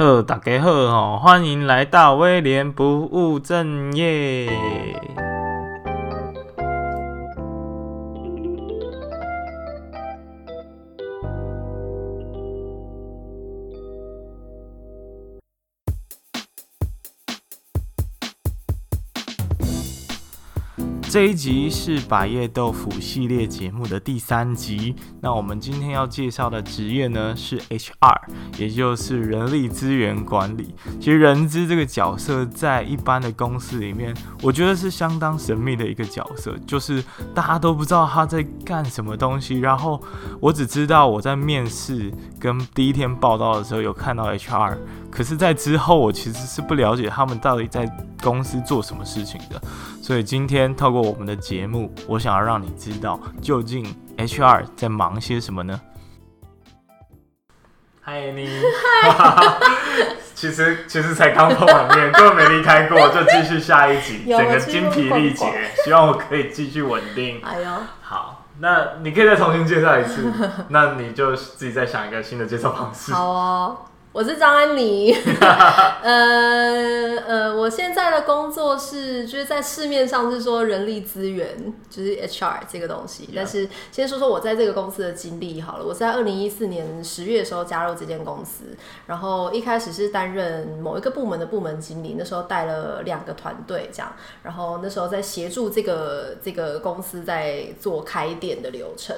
[0.00, 4.48] 呵，大家好哦，欢迎来到威廉不务正业。
[21.20, 24.96] 这一集是百叶豆腐系列节目的第三集。
[25.20, 28.22] 那我们今天要介绍的职业呢，是 HR，
[28.56, 30.74] 也就是人力资源管理。
[30.98, 39.58] 其实人资这个角色在一般的公司里面，我觉得是相当神秘的一个角色，就是大家都不知道他在干什么东西。
[39.58, 40.02] 然后
[40.40, 44.78] 我只知道我在面试跟第一天报道的时候有看到 HR，
[45.10, 47.90] 可是，在之后我其实是不了解他们到底在
[48.22, 49.60] 公司做什么事情的。
[50.00, 53.84] 所以今天透过我们的节目，我想要让你知道究竟
[54.16, 55.80] HR 在忙些什么呢？
[58.00, 58.48] 嗨，你，
[60.34, 67.40] 其实其实才刚碰完面，根本没离开过，就继续下一集， 整个精疲力竭，希望我可以继续稳定。
[67.42, 67.70] 哎呦，
[68.00, 70.32] 好，那你可以再重新介绍一次，
[70.70, 73.12] 那你就自己再想一个新的介绍方式。
[73.12, 73.76] 好哦。
[74.12, 75.14] 我是张安妮，
[76.02, 83.28] 呃呃，我现在的工作是就是在市面上是说人力资源，就是 HR 这个东西。
[83.36, 85.84] 但是先说说我在这个公司的经历好了。
[85.84, 88.64] 我在二零一四年十月的时候加入这间公司，
[89.06, 99.16] 然后一开始是担任某一个部门的部门经理，那时候带了两个团队这样，然后那时候在协助这个这个公司在做开店的流程。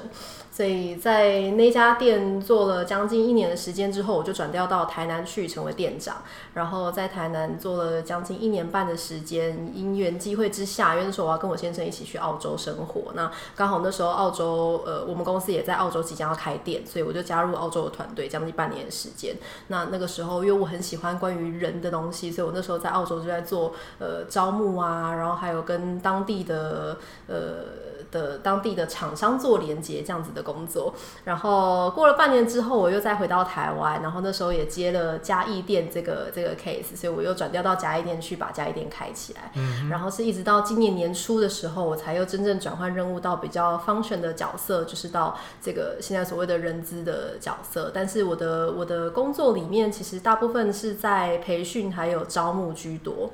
[0.53, 6.17] 所以在那家店做了将近一年的时间之后，我就转调到台南去成为店长。
[6.53, 13.11] 然后在台南做了将近一年半的时间，因缘际会之下，因为那时候我要跟我先生一起去澳洲生活。
[13.15, 19.35] 那刚好那时候澳洲，呃，我们公司也在澳洲即将要开店，所以我就加入澳洲的团队，将近半年的时间。
[19.69, 27.92] 那那个时候，因为我很喜欢关于人的东西，所以我那时候在澳洲就在做呃招募啊，然后还有跟当地的呃。
[28.13, 30.93] 的当地的厂商做连接这样子的工作，
[31.25, 53.31] 然后过了半年之后，我又再回到台湾，然后那时候也接了嘉义店这个这个 case，所以我又转调到嘉义店去把嘉义店开起来，嗯，然后是一直到今年年初的时候，我才又真正转换任务到比较 function 的角色，就是到这个现在所谓的人资的角色，但是我的我的工作里面其实大部分是在培训还有招募居多，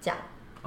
[0.00, 0.16] 这样。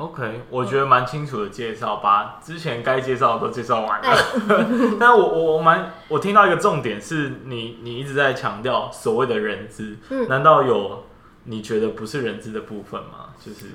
[0.02, 4.18] OK，我觉得蛮清楚的介绍，把之前该介绍的都介绍完了。
[5.00, 11.04] 但我我我蛮我听到一个重点是你你一直在强调所谓的人资，嗯，难道有
[11.44, 13.30] 你觉得不是人资的部分吗？
[13.40, 13.68] 就是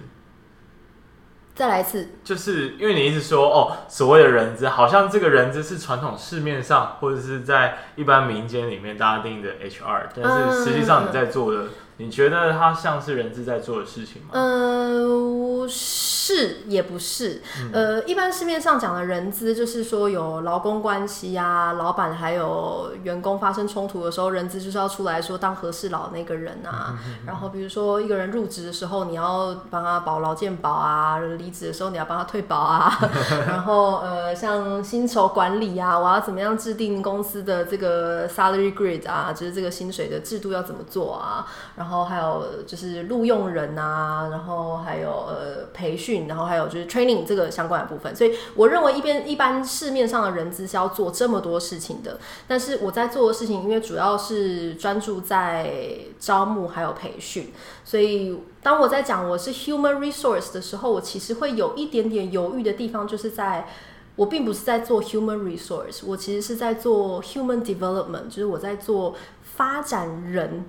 [1.55, 11.63] 再来一次，就是因为你一直说哦，所谓的人资，好像这个人资是传统市面上或者是在一般民间里面大家定义的 HR，但是实际上你在做的。
[11.63, 14.29] 嗯你觉得它像是人资在做的事情吗？
[14.33, 17.41] 呃，是也不是。
[17.59, 26.99] 嗯、呃，一般市面上讲的人资，就是说有劳工关系啊，老板还有员工发生冲突的时候，人资就是要出来说当和事佬那个人啊。
[27.07, 32.93] 嗯、然后比如说一个人入职的时候，你要帮他保劳健保啊；离职的时候，你要帮他退保啊。
[33.49, 41.47] 然后呃，像薪酬管理啊，我要怎么样制定公司的这个 salary grid 啊，就是这个薪水的制度要怎么做啊？
[41.77, 48.13] 然后然后还有就是录用人啊，然后还有呃培训，然后还有就是 training 这个相关的部分。
[48.17, 55.71] 所以我认为一边一般市面上的人资是要做这么多事情的，但是我在做的事情，因为主要是专注在
[56.19, 57.53] 招募还有培训，
[57.85, 63.69] 所以当我在讲我是 human resource 的时候，我其实会有一点点犹豫的地方，就是在
[64.17, 70.65] 我并不是在做 human resource，我其实是在做 human development，就是我在做发展人。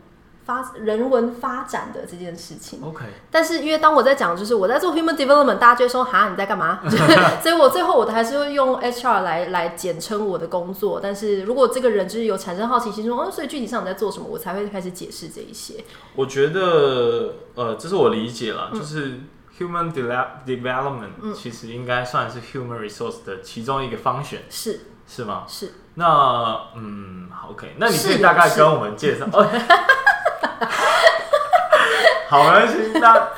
[0.48, 3.04] 发人文发展的这件事情，OK。
[3.30, 6.80] 但是因为当我在讲，就是我在做 human development，大家就会说哈，你在干嘛？
[7.44, 11.02] 所以我最后我还是会用 HR 来来简称我的工作。
[11.04, 15.84] 但是如果这个人就是有产生好奇心，说哦，所以具体上你在做什么，我才会开始解释这一些。
[16.16, 19.20] 我觉得呃，这是我理解了，就是
[19.60, 25.44] human development 其实应该算是 human resource 的其中一个 function，是是吗？
[25.46, 25.74] 是。
[25.96, 29.26] 那嗯，OK，那你可以大概跟我们介绍。
[32.30, 32.92] 好，没关系。
[33.00, 33.30] 那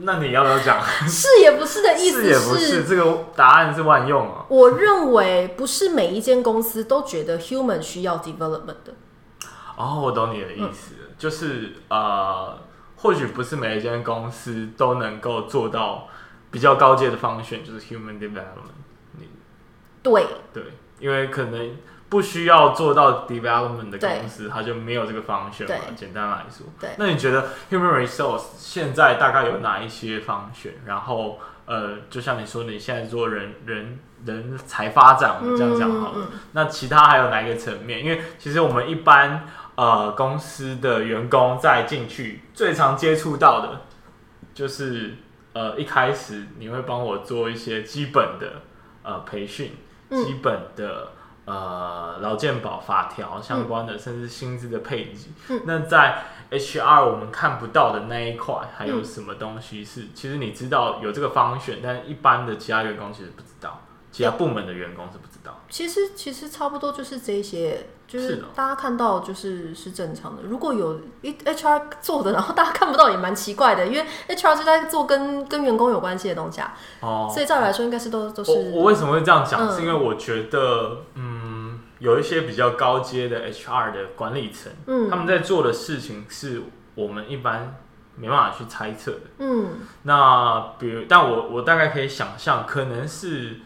[0.00, 0.80] 那你要不要讲？
[1.08, 2.22] 是也不是的意思是？
[2.22, 4.44] 是也不是，这个答案是万用啊。
[4.48, 8.94] 我认为不是每一间公司都觉得 human 需要 development 的。
[9.76, 12.58] 哦，我懂你的意思，嗯、就是呃，
[12.96, 16.08] 或许不是每一间公司都能够做到
[16.50, 18.76] 比较高阶的 function，就是 human development。
[19.18, 19.28] 你
[20.02, 20.62] 对对，
[20.98, 21.76] 因为可能。
[22.08, 25.74] 不需要做到 development 的公司，它就没有这个 function 嘛。
[25.96, 26.90] 简单来说，对。
[26.98, 30.70] 那你觉得 human resource 现在大概有哪一些 function？
[30.84, 36.18] 然后，呃，就像你说，你现在做人人人才发展，我们这样讲好了。
[36.18, 36.38] 嗯嗯嗯。
[36.52, 38.04] 那其他还有哪一个层面？
[38.04, 39.44] 因为其实我们一般
[39.74, 43.80] 呃公司的员工在进去最常接触到的，
[44.54, 45.16] 就是
[45.54, 48.62] 呃一开始你会帮我做一些基本的
[49.02, 49.72] 呃培训，
[50.10, 51.08] 基本的。
[51.46, 55.28] 呃，劳健保法条相关的，嗯、甚至薪资的配置。
[55.48, 60.02] 嗯、那在 HR 我们看不到的那一块，还有什么东西是？
[60.02, 63.80] 嗯、其实你知道有这个方选，但一般的其他员工其实不知道，
[64.16, 65.60] 其他部门的员工是不知道。
[65.68, 70.42] 其实其实差不多就是这些，就是大家看到就是是正常的。
[70.42, 76.74] 如果有 HR 做的，然后大家看不到也蛮奇怪的，因为 HR 就在做跟跟员工有关系的东西啊。
[77.02, 78.80] 哦，所以照理来说应该是都都是我。
[78.80, 79.68] 我为什么会这样讲？
[79.68, 86.62] 嗯、是因为我觉得，嗯，有一些比较高阶的 HR 的管理层，嗯，他们在做的事情是
[86.94, 87.76] 我们一般
[88.14, 89.20] 没办法去猜测的。
[89.40, 93.56] 嗯，那比如，但我我大概可以想象，可能是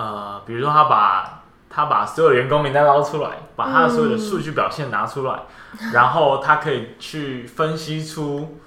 [0.00, 1.36] 呃，比如说他把。
[1.72, 5.42] 他把所有员工名单捞出来，把他的所有的数据表现拿出来，
[5.80, 8.58] 嗯、然后他可以去分析出，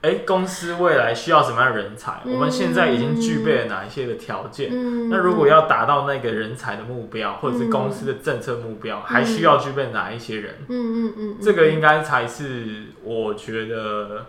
[0.00, 2.22] 哎、欸，公司未来需要什么样的人才？
[2.24, 4.70] 嗯、我们现在已经具备了哪一些的条件？
[4.72, 10.54] 嗯、那如果要达到那个人才的目标，或者是公司的政策目标，嗯、还需要具备哪一些人？
[10.68, 14.24] 嗯嗯嗯，嗯嗯这个应该才是我觉得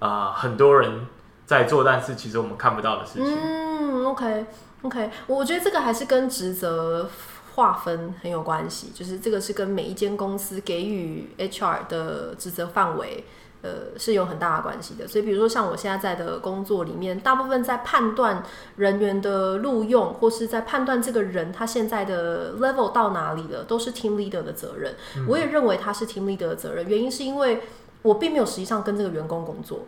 [0.00, 1.06] 啊、呃，很多人
[1.46, 3.38] 在做，但是其实我们看不到的事情。
[3.40, 4.46] 嗯，OK
[4.82, 7.08] OK，我觉得这个还是跟职责。
[7.56, 13.24] 划分很有关系，就是这个是跟每一间公司给予 HR 的职责范围，
[13.60, 15.06] 呃，是有很大的关系的。
[15.06, 18.44] 所以，比如说像我现在在的工作里面，大部分在判断
[18.76, 24.94] 人员的录用，或是在判断这个人他现在的 level 到哪里了，都是 team leader 的责任。
[25.16, 27.64] 嗯、我也认为他是 team leader 的责任，原因是因为
[28.02, 29.80] 我并没有实际上跟这个员工工作。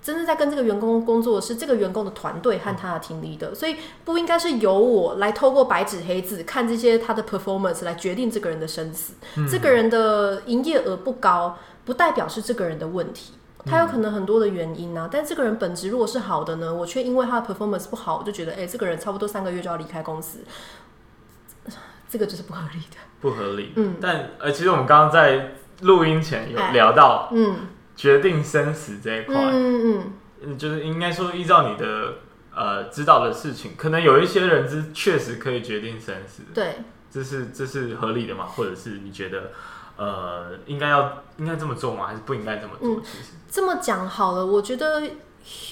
[0.00, 9.14] 真正在跟这个员工工作的是这个员工的团队和他的 team leader，所以不应该是由我来透过白纸黑字看这些他的 performance 来决定这个人的生死。
[9.36, 13.34] 嗯、这个人的营业额不高，不代表是这个人的问题，
[13.66, 15.08] 他有可能很多的原因啊。
[15.12, 20.38] 但这个人本质如果是好的呢，我却因为他的 performance 不好，我就觉得，哎、欸，这个人差不多三个月就要离开公司，
[22.08, 23.72] 这个就是不合理的，不合理。
[23.76, 27.56] 嗯，但呃，其实我们刚刚在录音前有聊到，嗯。
[27.98, 32.18] 决定生死这一块，嗯嗯，就是应该说依照你的
[32.54, 36.76] 呃知道的事情，可能有一些人是确实可以决定生死，对，
[37.10, 38.46] 这是这是合理的嘛？
[38.46, 39.50] 或者是你觉得
[39.96, 42.06] 呃应该要应该这么做吗？
[42.06, 43.00] 还是不应该这么做？
[43.00, 45.02] 其实、嗯、这么讲好了，我觉得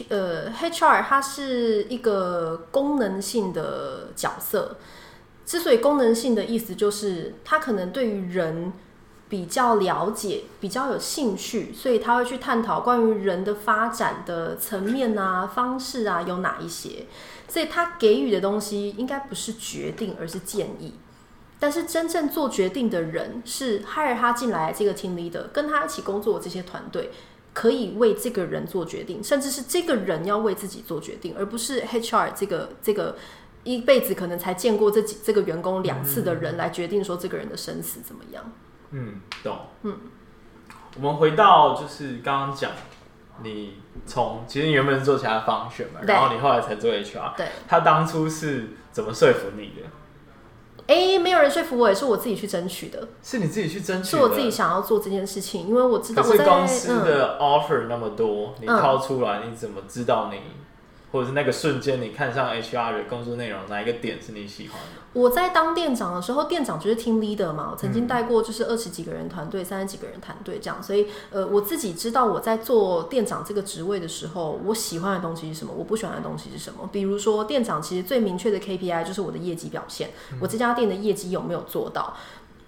[0.08, 4.78] 呃 HR 它是一个功能性的角色，
[5.44, 8.72] 之所以功能性的意思就是它可能对于人。
[9.28, 17.06] 比较了解，比较有兴趣，所以他会去探讨关于人的发展的层面啊、 方式啊有哪一些。
[17.48, 20.94] 所以他给予的东西应该不是决定，而是建议。
[21.58, 27.10] 但是真正做决定的人是 hire 他进来这个 team leader，跟他一起工作的这些团队
[27.54, 33.16] 可以为这个人做决定，甚至是这个人要为自己做决定，而不是 HR 这个这个
[33.64, 38.52] 一辈子可能才见过这几这个员工两次的人来决定说这个人的生死怎么样。
[38.98, 39.58] 嗯，懂。
[39.82, 39.94] 嗯，
[40.96, 42.70] 我们回到就是刚刚讲，
[43.42, 43.74] 你
[44.06, 47.36] 从其实你原本是做其他方选嘛，然后你后来才做 HR。
[47.36, 47.46] 对。
[47.68, 49.82] 他当初是怎么说服你的？
[50.88, 53.08] 哎、欸，没有人说服我，也是我自己去争取的。
[53.22, 54.18] 是你自己去争取的？
[54.18, 60.40] 是我自己想要做这件事情，因为我知道我在公司的 offer 那么多，嗯、你掏出来，你怎么知道你？
[61.16, 65.00] 或者是那个瞬间，你看上 HR 的工作内容，哪一个点是你喜欢的？
[65.14, 67.70] 我在当店长的时候，店长就是 team leader 嘛。
[67.72, 70.82] 我曾经带过就是二十几个人团队，三十几个人团队这样。
[70.82, 76.86] 所以，呃，我自己知道我在做店长这个职位的时候，我喜欢的东西是什么，我不喜欢的东西是什么。
[76.92, 82.14] 比如说，店长其实最明确的 KPI 就是我的业绩表现，我这家店的业绩有没有做到？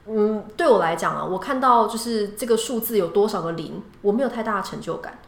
[0.06, 5.18] 嗯，对我来讲啊，我看到就是这个数字有多少个零，我没有太大的成就感。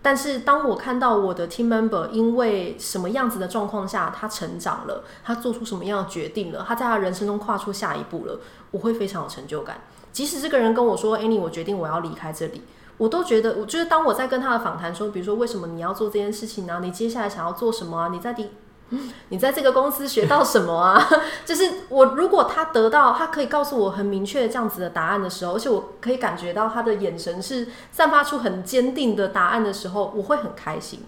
[0.00, 8.38] 但是当我看到我的 team member 因为什么样子的状况下他成长了，他做出什么样的决定了，他在他人生中跨出下一步了，
[8.70, 9.80] 我会非常有成就感。
[10.12, 12.62] 即使这个人跟我说：“Annie，我决定我要离开这里。”
[12.96, 16.80] 我都觉得，我就是当我在跟他的访谈说，比如说为什么你要做这件事情呢？
[16.82, 18.08] 你接下来想要做什么啊？
[18.08, 18.50] 你在第。
[19.28, 21.08] 你在这个公司学到什么啊？
[21.44, 31.00] 就是我如果他得到，他可以告诉我很明确这样子的答案的时候，而且我可以感觉到他的眼神是散发出很坚定的答案的时候，我会很开心。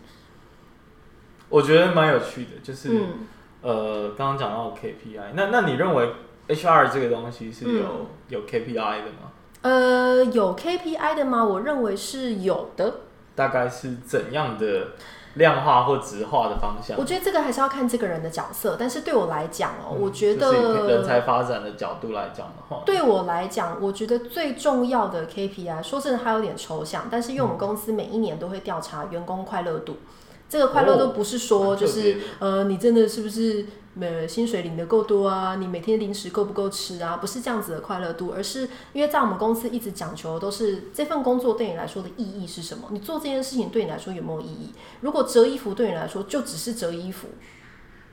[1.49, 3.27] 我觉得蛮有趣的，就是、嗯、
[3.63, 6.13] 呃，刚刚讲到 KPI，那那你认为
[6.49, 9.33] HR 这个东西是有、嗯、有 KPI 的吗？
[9.63, 11.45] 呃，有 KPI 的吗？
[11.45, 13.01] 我认为是有的。
[13.35, 14.89] 大概是怎样的
[15.35, 16.97] 量化或直化的方向？
[16.99, 18.77] 我觉得这个还是要看这个人的角色。
[18.79, 27.05] 但是对我来讲哦、喔嗯，我觉得就是人才发展的角度来讲的话，对我来讲，我觉得最重要的 KPI，说真的，它有点抽象。
[27.11, 29.97] 但是因为我们公司每一年都会调查员工快乐度。
[30.51, 33.65] 这个快乐都不是说就是、哦、呃，你真的是不是
[34.01, 35.55] 呃薪水领的够多啊？
[35.55, 37.17] 你每天零食够不够吃啊？
[37.19, 42.89] 不是这样子的快乐度，而是因为在我们公司一直讲求的都是这份工作对你来说的意义是什么？
[42.91, 44.71] 你做这件事情对你来说有没有意义？
[45.03, 47.29] 如果折衣服对你来说就只是折衣服。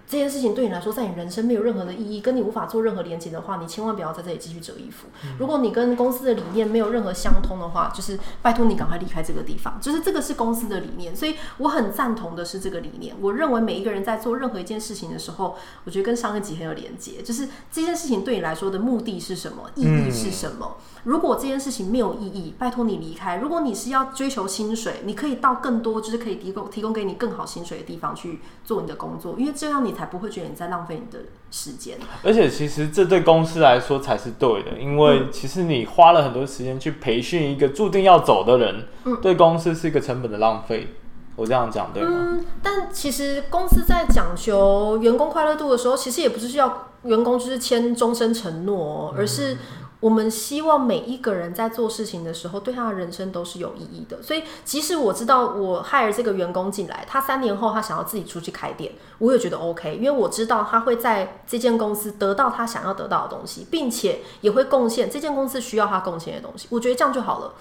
[0.10, 5.08] 这件事情对你来说，在你人生没有任何的意义，跟你无法做任何连接的话，你千万不要在这里继续折衣服。
[5.38, 9.78] 如果你跟公司的理念没有任何相通的话，就是拜托你赶快离开这个地方。
[9.82, 13.14] 就是这个是公司的理念，所以我很赞同的是这个理念。
[13.20, 17.22] 我认为每一个人在做任何一件事情的时候，我觉得跟上一集很有连接。
[17.22, 20.78] 就是这件事情对你来说的目的是什么，意义是什么？
[21.04, 23.38] 如果这件事情没有意义，拜托你离开。
[23.38, 31.98] 如果你是要追求薪水，你可以到更多就是可以提供提供给你更好薪水的地方去做你的工作，因为这样你才不会觉得你在浪费你的时间。
[32.24, 40.96] 而且其实这对公司来说才是对的，因为其实你花了很多时间去培训一个注定要走的人，嗯，对公司是一个成本的浪费。
[41.36, 42.10] 我这样讲对吗？
[42.14, 49.58] 嗯，但其实公司在讲求员工快乐度的时候，其实也不是需要员工就是签终身承诺，而是。
[50.00, 54.22] 我们希望每一个人在做事情的时候，对他的人生都是有意义的。
[54.22, 66.68] 所以，即使我知道我 hire 这个员工进来，他三年后他想要自己出去开店，我也觉得 OK，因为我知道他会在这间公司得到他想要得到的东西，并且也会贡献这间公司需要他贡献的东西。
[66.70, 67.54] 我觉得这样就好了。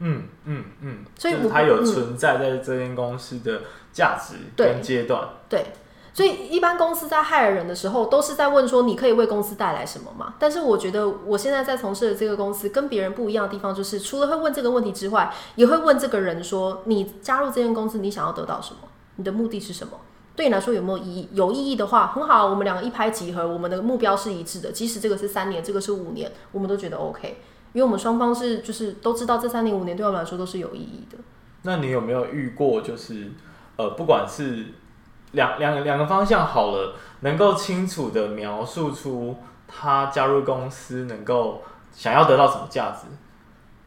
[0.00, 5.28] 嗯嗯嗯，所以他有存在在这间公司的价值跟阶段。
[5.48, 5.60] 对。
[5.60, 5.66] 对
[6.14, 18.82] 所以，一般公司在 hire 人的时候，都是在问说：“你可以为公司带来什么吗？”但是，我觉得我现在在从事的这个公司跟别人不一样的地方，就是除了会问这个问题之外，也会问这个人说：“你加入这间公司，你想要得到什么？
[19.16, 19.98] 你的目的是什么？
[20.36, 21.28] 对你来说有没有意义？
[21.32, 24.70] 有意义的话，很好，我们两个一拍即合，我们的目标是一致的。
[24.70, 27.38] 即使这个是三年，这个是五年，我们都觉得 OK，
[27.72, 31.18] 因为我们双方是就是都知道这三年五年对我们来说都是有意义的。
[31.62, 33.32] 那你有没有遇过，就是
[33.76, 34.66] 呃，不管是
[35.34, 39.36] 两两个两个方向好了，能够清楚的描述出
[39.68, 41.62] 他加入公司能够
[41.92, 43.06] 想要得到什么价值，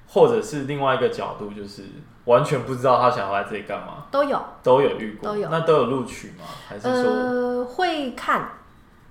[0.08, 1.84] 或者是另外一个角度，就是
[2.26, 6.44] 完全不知道他想要来这里干嘛，都有都有遇过，都有，那都有录取吗？
[6.68, 8.50] 还是说呃会看？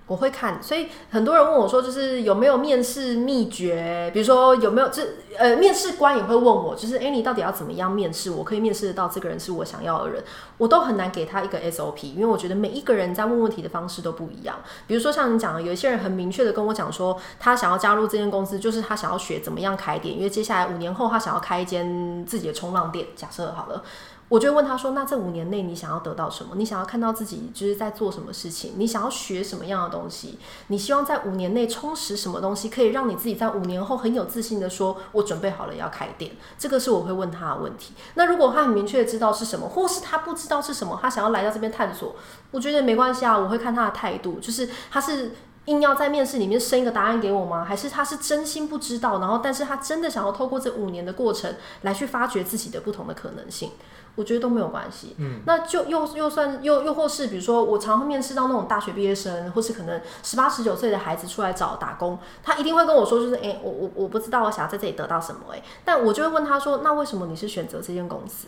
[0.07, 4.09] 我会看，所以很多人问我说，就是有没有面试秘诀？
[4.15, 5.03] 比如说有没有这
[5.37, 8.31] 呃，面试官也会问我，就是哎，你到底要怎么样面试？
[8.31, 10.23] 我可以面试得到这个人是我想要的人，
[10.59, 14.57] 我都很难给他一个 SOP，因为我觉得每一个人在问问题的方式都不一样。
[14.87, 23.09] 比如说像你讲的，有一些人很明确的跟我讲说，他想要加入这间公司，就是他想要学怎么样开店，因为接下来五年后他想要开一间自己的冲浪店。
[23.17, 23.83] 假设好了。
[24.29, 26.57] 我就问他说：“那这五年内你想要得到什么？
[26.57, 28.73] 你想要看到自己就是在做什么事情？
[28.77, 30.37] 你想要学什么样的东西？
[30.67, 36.33] 你希望在五年内充实什么东西，可以让你自己在五年后很有自信的说：我准备好了要开店。
[36.59, 37.95] 这个是我会问他的问题。
[38.15, 42.17] 那如果他很明确知道是什么，或是他不知道是什么，他想要来到这边探索，
[42.51, 43.39] 我觉得没关系啊。
[43.39, 47.65] 我会看他的态度，就是他是硬要在面试里面生一个答案给我吗？
[47.65, 49.21] 还是他是真心不知道？
[49.21, 53.71] 然后，但是他真的想要透过这五年的过程来去发掘自己的不同的可能性。”
[54.17, 68.47] 我觉得都没有关系，嗯，那就又又算又又或是，比如说我常会面试到那种大学毕业生，或是可能十八十九岁的孩子出来找打工，他一定会跟我说，就是哎、欸，我我我不知道我想要在这里得到什么、欸，哎，但我就会问他说，那为什么你是选择这间公司？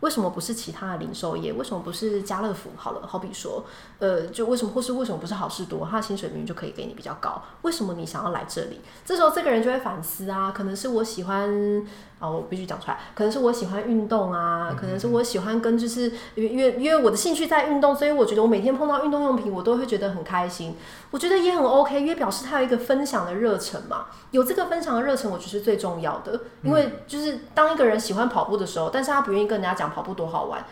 [0.00, 1.52] 为什么不是其他的零售业？
[1.52, 2.70] 为什么不是家乐福？
[2.74, 3.62] 好了，好比说，
[3.98, 5.86] 呃，就为什么或是为什么不是好事多？
[5.86, 8.80] 他的薪水明明就可以给你比较高，为什么你想要来这里？
[9.04, 11.86] 这时候这个人就会反思啊，可能是我喜欢。
[12.20, 20.76] 啊，我必须讲出来，可能是我喜欢运动啊，可能是我喜欢跟就是因为因为因为我的兴趣在运动，所以我觉得我每天碰到运动用品，我都会觉得很开心。
[21.10, 26.38] 我觉得也很 OK，因为表示他有一个分享的热忱嘛，有这个分享的热忱，我觉得是最重要的。
[26.62, 30.62] 因为就是当一个人喜欢跑步的时候，但是他不愿意跟人家讲跑步多好玩。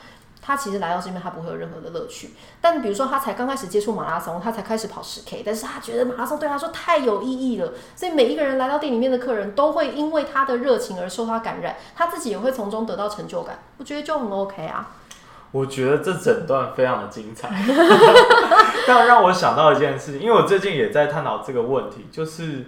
[0.48, 2.30] 他其实来到这边，他不会有任何的乐趣。
[2.58, 7.74] 但比如说，他才刚开始接触马拉松，他才开始跑十 K，但是他觉得马拉松对他说太有意义了。
[7.94, 13.58] 所以每一个人来到店里面的客人都会因为他的热情而受他感染，他自己也会从中得到成就感。
[13.76, 14.88] 我觉得就很 OK 啊。
[15.50, 17.50] 我觉得这整段非常的精彩，
[18.88, 22.64] 但让我想到一件事情，因为我最近也在探讨这个问题，就是。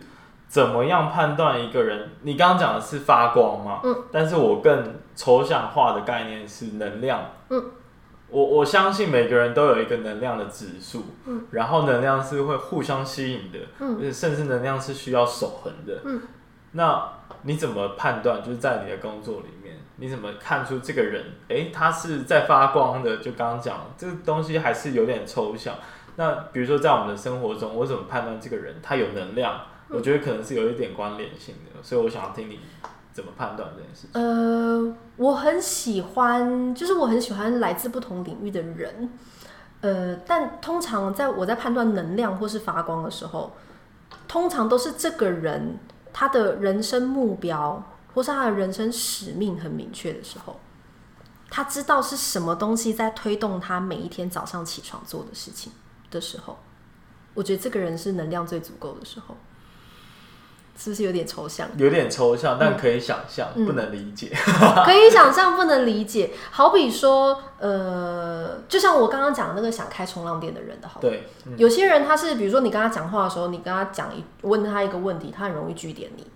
[0.50, 2.10] 怎么样判断一个人？
[2.22, 3.80] 你刚刚讲的是发光吗？
[3.84, 7.24] 嗯，但是我更抽象化的概念是能量。
[7.50, 7.70] 嗯，
[8.28, 16.20] 我我相信每个人都有一个能量的指数，嗯，然后能量是会互相吸引的，嗯，甚至能量是需要守恒的，嗯，
[16.72, 17.00] 那
[17.42, 18.42] 你怎么判断？
[18.42, 23.18] 就是在你的工作里面，你怎么看出这个人，诶，他是在发光的？
[23.18, 25.76] 就刚刚讲，这个东西还是有点抽象。
[26.16, 29.54] 那比如说在我们的生活中，我怎么判断这个人他有能量？
[29.90, 32.60] 我觉得可能是有一点关联性的，所以我想要听你。
[33.12, 34.10] 怎么判断这件事情？
[34.12, 39.10] 呃，我很喜欢，就是我很喜欢来自不同领域的人，
[39.80, 43.52] 呃，但通常在我在判断能量或是发光的时候，
[44.28, 45.76] 通常都是这个人
[46.12, 47.82] 他的人生目标
[48.14, 50.60] 或是他的人生使命很明确的时候，
[51.50, 55.72] 他知道是什么东西在推动他每一天早上起床做的事情
[56.12, 56.56] 的时候，
[57.34, 59.36] 我觉得这个人是能量最足够的时候。
[60.82, 61.68] 是不是有点抽象？
[61.76, 64.32] 有点抽象，但可以想象，嗯、不能理解。
[64.86, 66.30] 可以想象，不能理解。
[66.50, 76.26] 好比说，呃，就像我刚刚讲的那个想开冲浪店的人的好，对，嗯、有些人他是，比如说你跟他讲话的时候，你跟他讲一问他一个问题，他很容易拒点你，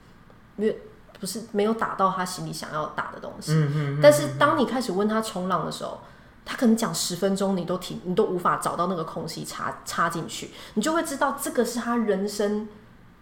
[0.59, 0.79] 因为
[1.19, 3.53] 不是没有打到他心里想要打的东西。
[3.55, 4.01] 嗯嗯。
[4.03, 6.01] 但是当你开始问他冲浪的时候，
[6.45, 12.69] 他可能讲十分钟，你都停，你都无法找到那个空隙插插进去，你就会知道这个是他人生。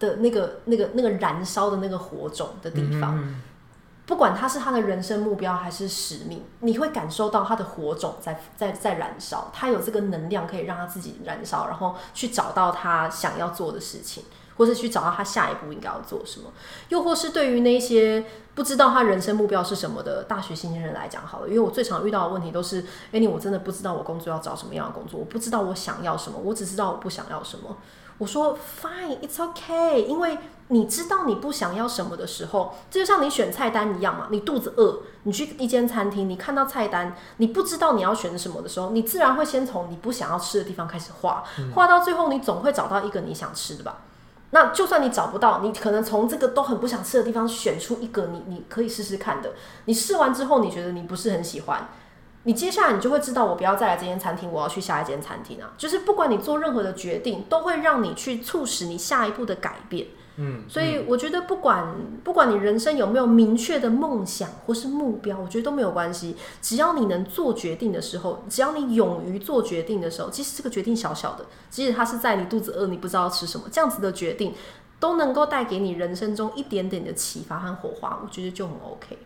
[0.03, 3.41] 的那个、那个、那个燃烧的那个火种的地方，嗯、
[4.05, 14.25] 不管他是他的人生目标还是使命，你会感受到他的火种在在在燃烧，他有这个能量可以让他自己燃烧，然后去找到他想要做的事情，
[14.57, 16.51] 或是去找到他下一步应该要做什么。
[16.89, 22.81] 又或是对于那些不知道他人生目标是什么的大学新鲜人来讲，好了，因为我最常遇到的问题都是：
[23.11, 27.77] 哎，你我真的不知道我工作要找什么样的工作，我不知道我想要什么，我只知道我不想要什么。
[28.17, 30.37] 我说 Fine, it's okay，因为
[30.69, 34.27] 你知道你不想要什么的时候，这就像你选菜单一样嘛。
[34.31, 41.43] 你肚子饿，你去一间餐厅，你看到菜单，你不知道你要选什么的时候，你自然会先从你不想要吃的地方开始画，
[41.75, 43.97] 画到最后，你总会找到一个你想吃的吧。
[44.51, 49.53] 那就算你找不到，你可能从这个都很不想吃的地方选出一个你你可以试试看的。
[49.85, 51.89] 你试完之后，你觉得你不是很喜欢。
[52.45, 55.73] 你接下来你就会知道，我不要再来这间餐厅，我要去下一间餐厅啊！
[55.77, 60.07] 就是不管你做任何的决定，都会让你去促使你下一步的改变。
[60.35, 66.35] 嗯，所以我觉得不管不管你人生有没有明确的梦想或是目标，我觉得都没有关系。
[66.59, 74.53] 只要你能做决定的时候，只要你勇于做决定的时候，即使这个决定小小的，即使它是在你肚子饿，你不知道吃什么，这样子的决定
[74.99, 79.19] 都能够带给你人生中一点点的启发和火花，我觉得就很 OK。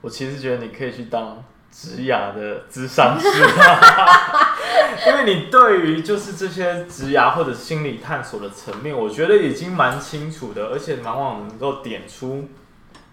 [0.00, 1.44] 我其实觉得你可以去当。
[1.70, 3.26] 职涯的智商师，
[5.06, 12.48] 因为你对于就是这些职涯或者心理探索的层面，我觉得已经蛮清楚的，而且往往能够点出，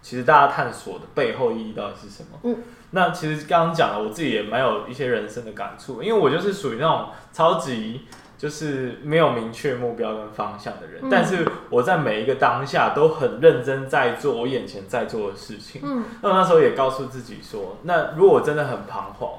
[0.01, 2.39] 其实大家探索的背后意义到底是什么。
[2.43, 2.57] 嗯，
[2.91, 8.07] 那其实刚刚讲了，我自己也蛮有一些人生的感触，因为我就是属于那种超级。
[8.45, 15.81] 就是没有明确目标跟方向的人，嗯、但是我在每一个当下都很认真在做我眼前在做的事情。
[15.83, 19.29] 嗯，那我那时候也告诉自己说，那如果我真的很彷徨。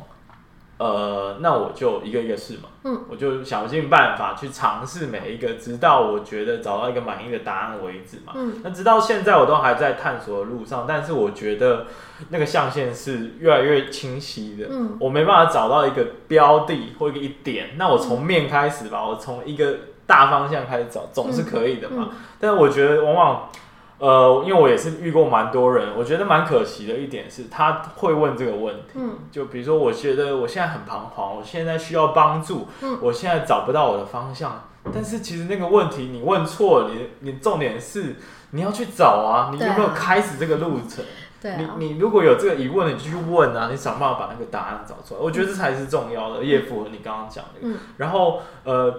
[0.79, 8.35] 呃，那我就一个一个试嘛，嗯，我就想尽办法去尝试每一个，直到我觉得找到一个满意的答案为止嘛。
[8.35, 11.87] 嗯，那直到现在我都还在探索的路上，但是我觉得
[12.29, 14.67] 那个象限是越来越清晰的。
[14.71, 21.97] 嗯，我没办法找到一个标的或一个一点，那我从面开始吧，我从一个大方向开始找，总是可以的嘛。
[21.99, 23.49] 嗯嗯，但是我觉得往往。
[23.99, 38.17] 呃，因为我也是遇过蛮多人，我觉得蛮可惜的一点是，他会问这个问题，嗯，就比如说，我觉得我现在很彷徨，我现在需要帮助，嗯，我现在找不到我的方向，但是其实那个问题你问错了，你你重点是
[38.51, 41.03] 你要去找啊，你有没有开始这个路程？
[41.41, 48.95] 对啊，你你如果有这个疑问，你就去问啊，你想办法把那个答案找出来，我觉得这才是重要的，也符合你刚刚讲的，嗯，然后呃。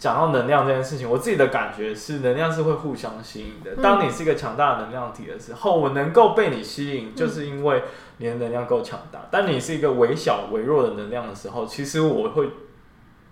[0.00, 3.82] 讲到能量这件事情，我自己的感觉是，能量是会互相吸引的。
[3.82, 7.82] 当你是一个强大的能量体的时候，我能够被你吸引，就是因为
[8.16, 9.28] 你的能量够强大。
[9.30, 12.48] 当你是一个微小、微弱的能量的时候，其实我会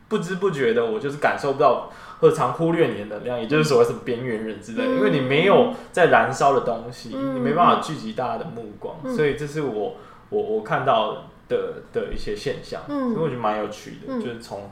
[0.09, 4.91] 不知不觉的，我就是感受不到，或者常忽略你的能量，也就是所谓什么边缘人之类的。
[4.91, 9.97] 因为你没有在燃烧的东西，你没办法聚集大家的目光，所以这是我
[10.29, 14.71] 我我看到的的一些现象，所以我觉得蛮有趣的，就是从。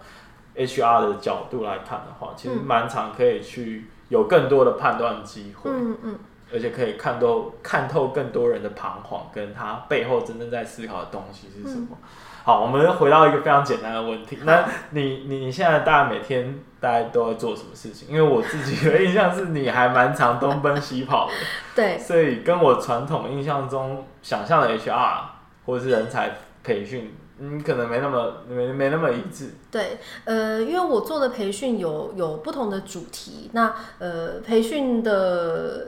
[0.56, 6.18] HR 的角度来看的话，其实蛮常可以去有更多的判断机会，嗯嗯，
[6.52, 11.88] 而且可以看透看透更多人的彷徨，跟他背后真正在思考的东西是什么。
[11.90, 11.96] 嗯、
[12.44, 18.08] 好，我们回到一个非常简单的问题， 那你你你现在大概每天大概都在做什么事情？
[18.08, 21.32] 因为我自己的印象是你还蛮常东奔西跑的，
[21.74, 25.18] 对，所以跟我传统印象中想象的 HR
[25.66, 26.30] 或者是人才
[26.62, 29.50] 培训，嗯，可能没那么没没那么一致。
[29.70, 35.86] 对，呃，因为我做的培训有有不同的主题，那呃，培训的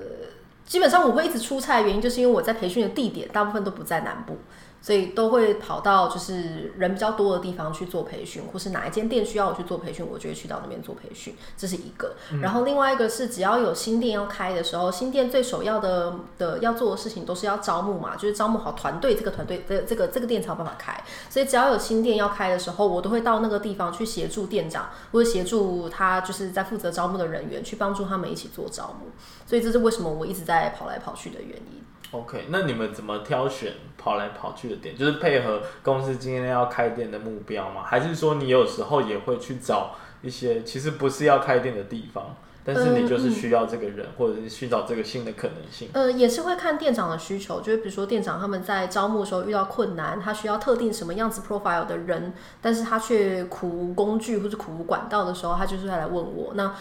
[0.67, 4.37] 基本上我会一直出差，原因就是因为我在培训的地点大部分都不在南部。
[4.81, 12.15] 所以都会跑到就是人比较多的地方去做培训，或是哪一间店需要我去做培训，我就会去到那边做培训，这是一个。
[12.33, 20.99] 嗯、然后另外一个是，只要有新店要开的时候，新店最首要的的要做的事情都是要招募嘛，就是招募好团队，这个团队这这个这个店才有办法开。
[21.29, 29.11] 所以只要有新店要开的时候，我都会到那个地方去协助店长，或者协助他就是在负责招募的人员，去帮助他们一起做招募。
[29.45, 31.83] 所以这是为什么我一直在跑来跑去的原因。
[32.11, 34.97] OK，那你们怎么挑选跑来跑去的店？
[34.97, 37.83] 就是配合公司今天要开店的目标吗？
[37.85, 45.91] 还是说你有时候也会去找一些其实不是要开店的地方，但是你就是需要这个人，嗯、或者是寻找这个新的可能性？
[45.93, 56.75] 呃，也是会看店长的需求，就是比如说店长他们在招募的时候遇到困难，他需要特定什么样子 profile 的人，但是他却苦无工具或者苦无管道的时候，他就是会来问我那。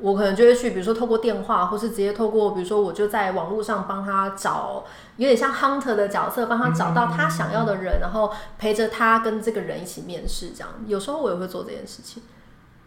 [0.00, 4.84] 我可能就会去，比如说透过电话，或是直接透过，比如说我就在网络上帮他找，
[5.16, 10.68] 有点像 hunter 的角色，帮他找到他想要的人，然后陪着他跟这个人一起面试，这样。
[10.86, 12.22] 有时候我也会做这件事情。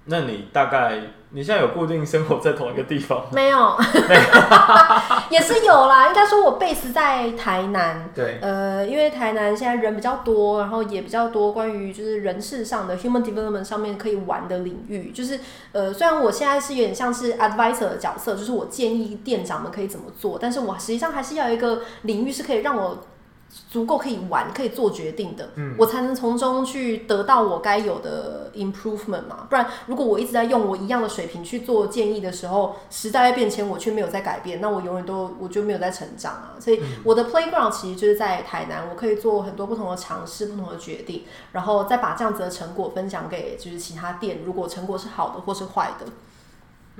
[0.06, 1.00] 那你大概
[1.32, 3.26] 你现在有固定生活在同一个地方吗？
[3.34, 3.78] 没有，
[5.30, 6.08] 也是有啦。
[6.08, 15.12] 应该说我 base 在台南，对，呃，因为台南现在人比较多，然后也比较多关于就是人事上的 human development 上面可以玩的领域。
[15.12, 15.40] 就是
[15.72, 23.04] 呃，虽然我现在是有点像是 advisor 的角色，就是我建议店长们可以怎么做，但是我实际上还是要有一个领域是可以让我。
[23.72, 29.48] 足够可以玩，可以做决定的，嗯，我才能从中去得到我该有的 improvement 嘛。
[29.50, 36.54] 不然，如果我一直在用我一样的水平去做建议的时候，时代在变迁，我却没有在改变，那我永远都我就没有在成长啊。
[36.60, 46.06] 所以，我的 playground 其实就是在台南，我可以做很多不同的尝试，不同的决定，然后再把这样子的成果分享给就是其他店，如果成果是好的或是坏的。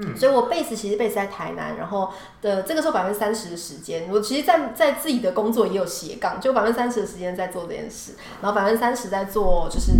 [0.02, 9.92] 嗯、所以，我 base 其实 base 在台南，然后的这个时候百分之三十的时间，我其实在在自己的工作也有斜杠，就百分之三十的时间在做这件事，然后百分之三十在做就是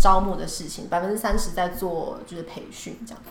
[0.00, 3.22] 招募的事情，百分之三十在做就是培训这样。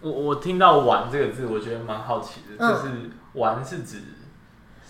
[0.00, 4.00] 我我听到玩这个字，我觉得蛮好奇的，就是玩是指。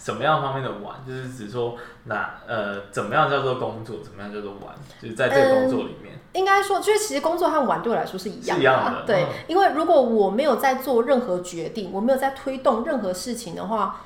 [0.05, 6.15] 怎么样方面的玩，就是指说哪呃怎么样叫做工作，怎么样叫做玩，就是在这个工作里面。
[6.15, 8.55] 嗯、应该说，就是其实工作和玩对我来说是一样的。
[8.57, 9.07] 是一样的。
[9.07, 14.03] 对，嗯、因为如果我没有在做任何决定，我没有在推动任何事情的话。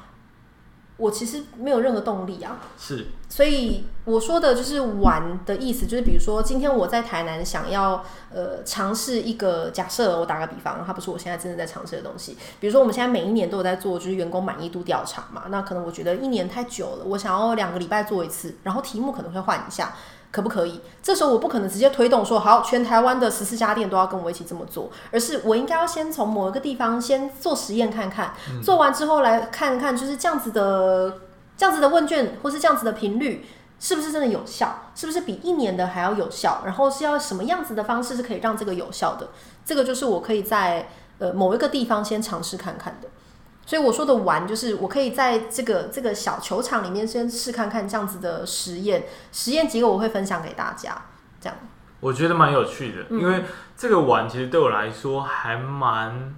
[0.99, 19.95] 我其实没有任何动力啊，是，所以我说的就是玩的意思，就是比如说今天我在台南想要呃尝试一个假设，我打个比方，它不是我现在真的在尝试的东西，比如说我们现在每一年都有在做就是员工满意度调查嘛，那可能我觉得一年太久了，我想要两个礼拜做一次，然后题目可能会换一下。
[20.31, 20.79] 可不可以？
[21.03, 31.15] 这时候我不可能直接推动说好，全台湾的十四家店都要跟我一起这么做，而是我应该要先从某一个地方先做实验看看，嗯、做完之后来看看，就是这样子的
[31.57, 33.47] 这样子的问卷或是这样子的频率
[33.81, 34.91] 是不是真的有效？
[34.95, 36.63] 是不是比一年的还要有效？
[36.65, 39.29] 然后是要什么样子的方式是可以让这个有效的？
[39.65, 40.89] 这个就是我可以在
[41.19, 43.09] 呃某一个地方先尝试看看的。
[43.65, 50.97] 所以我说的玩，就是我可以在这个这个小球场里面先试看看这样子的实验，实验结果我会分享给大家。
[51.39, 51.57] 这样，
[52.01, 53.45] 我觉得蛮有趣的，因为
[53.77, 56.35] 这个玩其实对我来说还蛮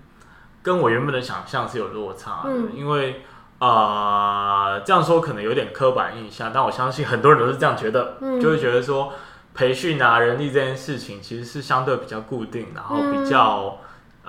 [0.60, 2.50] 跟我原本的想象是有落差的。
[2.74, 3.22] 因为
[3.60, 9.12] 啊、呃，这样说可能有点刻板印象，但我相信很多人都是这样觉得，就会觉得说
[9.54, 13.78] 培训啊、人力这件事情其实是相对比较固定，然后比较。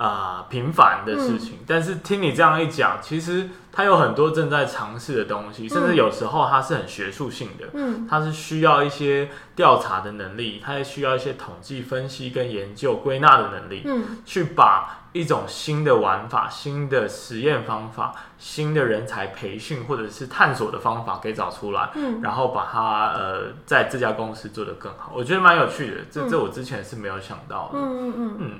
[0.02, 28.50] 啊，平凡的事情，嗯、但是听你这样一讲，其实它有很多正在尝试的东西，嗯、甚至有时候它是很学术性的，嗯，它是需要一些调查的能力，它也需要一些统计分析跟研究归纳的能力，嗯，去把一种新的玩法、新的实验方法、新的人才培训或者是探索的方法给找出来，嗯，然后把它呃在这家公司做得更好，我觉得蛮有趣的，这这我之前是没有想到的，嗯嗯嗯，嗯，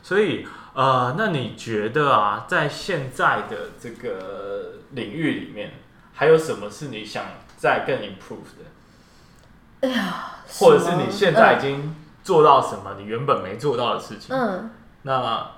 [0.00, 0.46] 所以。
[0.74, 5.72] 呃，那你觉得啊，在现在的这个领域里面，
[6.14, 7.24] 还有什么是你想
[7.56, 8.64] 再更 improve 的？
[9.82, 14.34] 哎呀，或者是你现在已经做到什么你原本没做到的事情？
[14.34, 14.70] 嗯，
[15.02, 15.50] 那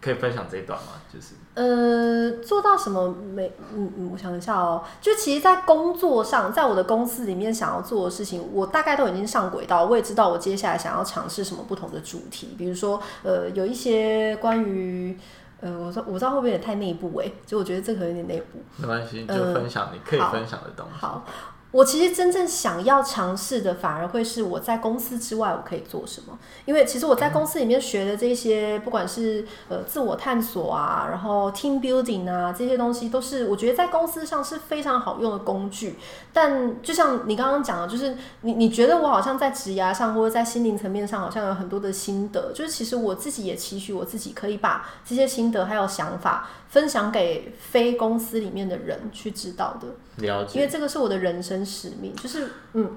[0.00, 0.92] 可以分享这一段吗？
[1.12, 1.34] 就是。
[1.54, 3.52] 呃，做到什么没？
[3.74, 4.84] 嗯嗯，我想一下哦。
[5.00, 9.84] 就其实，在工作上，在我的公司里面想要做的事情，我大概都已经上轨道。
[9.86, 15.18] 我也知道我接下来想要尝试什么不同的主题，比如说，呃，有一些关于，
[15.60, 18.60] 呃，我说我不知道会不会有点太内部哎，就我觉得这可能有点内部。
[18.76, 20.92] 没关系，就分享你可以分享的东西。
[20.92, 21.24] 呃、好。
[21.70, 26.38] 好我其实真正想要尝试的，反而会是我在公司之外我可以做什么。
[26.64, 35.96] 因为其实我在公司里面学的这些，不管是呃自我探索啊，然后 team building 啊这些东西，都是我觉得在公司上是非常好用的工具。
[36.32, 49.88] 但就像你刚刚讲的，就是你你觉得我好像在职涯上或者在心灵层面上好像有很多的心得，就是其实我自己也期许我自己可以把这些心得还有想法分享给非公司里面的人去知道的。
[50.18, 52.90] 了解，因为这个是我的人生使命，就是嗯，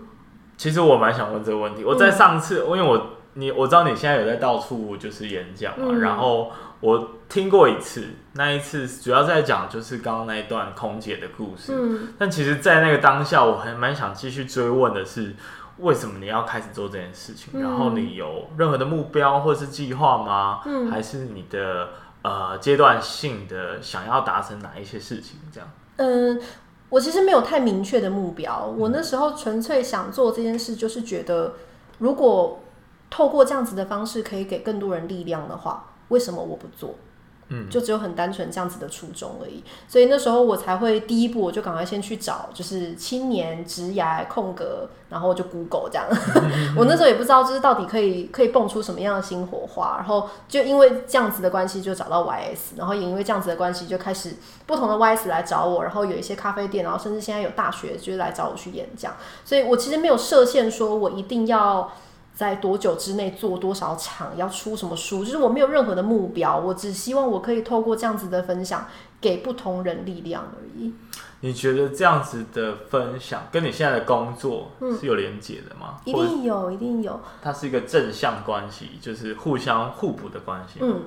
[0.57, 1.83] 其实我蛮想问这个问题。
[1.83, 8.03] 我在上次，嗯、因为我你我知道你现在有在到处就是演讲嘛，嗯、然后我听过一次，
[8.33, 11.71] 那一次主要在讲就是刚刚那一段空姐的故事。
[11.73, 15.33] 嗯，但其实，在那个当下，我还蛮想继续追问的是，
[15.77, 17.53] 为什么你要开始做这件事情？
[17.53, 20.61] 嗯、然后你有任何的目标或是计划吗？
[20.65, 21.89] 嗯，还是你的
[22.23, 25.39] 呃阶段性的想要达成哪一些事情？
[25.53, 26.41] 这样，嗯。
[26.91, 31.53] 我其实没有太明确的目标，我那时候纯粹想做这件事，就是觉得
[31.99, 32.59] 如果
[33.09, 36.95] 透过这样子的方式可以给更多人力量的话，为什么我不做？
[37.53, 46.07] 嗯，就只有很单纯这样子的初衷而已，所以那时候我才会第一步我就赶快先去找，就是青年职涯空格，然后就 Google 这样。
[46.77, 54.35] 我那时候也不知道，就是到底可以可以蹦出什么样的新火花，然后就因为这样子的关系就找到 YS，然后也因为这样子的关系就开始
[54.65, 61.91] 不同的 YS 来找我，然后有一些咖啡店，然后甚至现在有大学就是来找我去演讲，所以我其实没有设限，说我一定要。
[62.41, 68.87] 在多久之内做多少场，要出什么书，就是我没有任何的目标，我只希望我可以透过这样子的分享，
[69.21, 70.91] 给不同人力量而已。
[71.41, 75.99] 你觉得这样子的分享跟你现在的工作是有连结的吗？
[76.03, 77.19] 嗯，一定有，一定有。
[77.43, 80.79] 它是一个正向关系，就是互相互补的关系。
[80.81, 81.01] 嗯，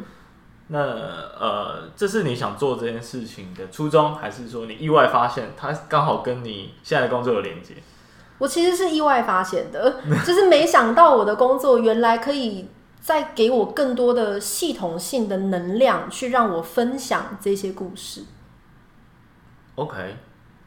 [0.68, 7.74] 那呃，这是你想做这件事情的初衷，还是说你意外发现它刚好跟你现在的工作有连结？
[8.44, 12.68] 我其实是意外发现的，就是没想到我的工作原来可以
[13.00, 18.24] 再给我更多的系统性的能量，去让我分享这些故事。
[19.76, 20.16] OK，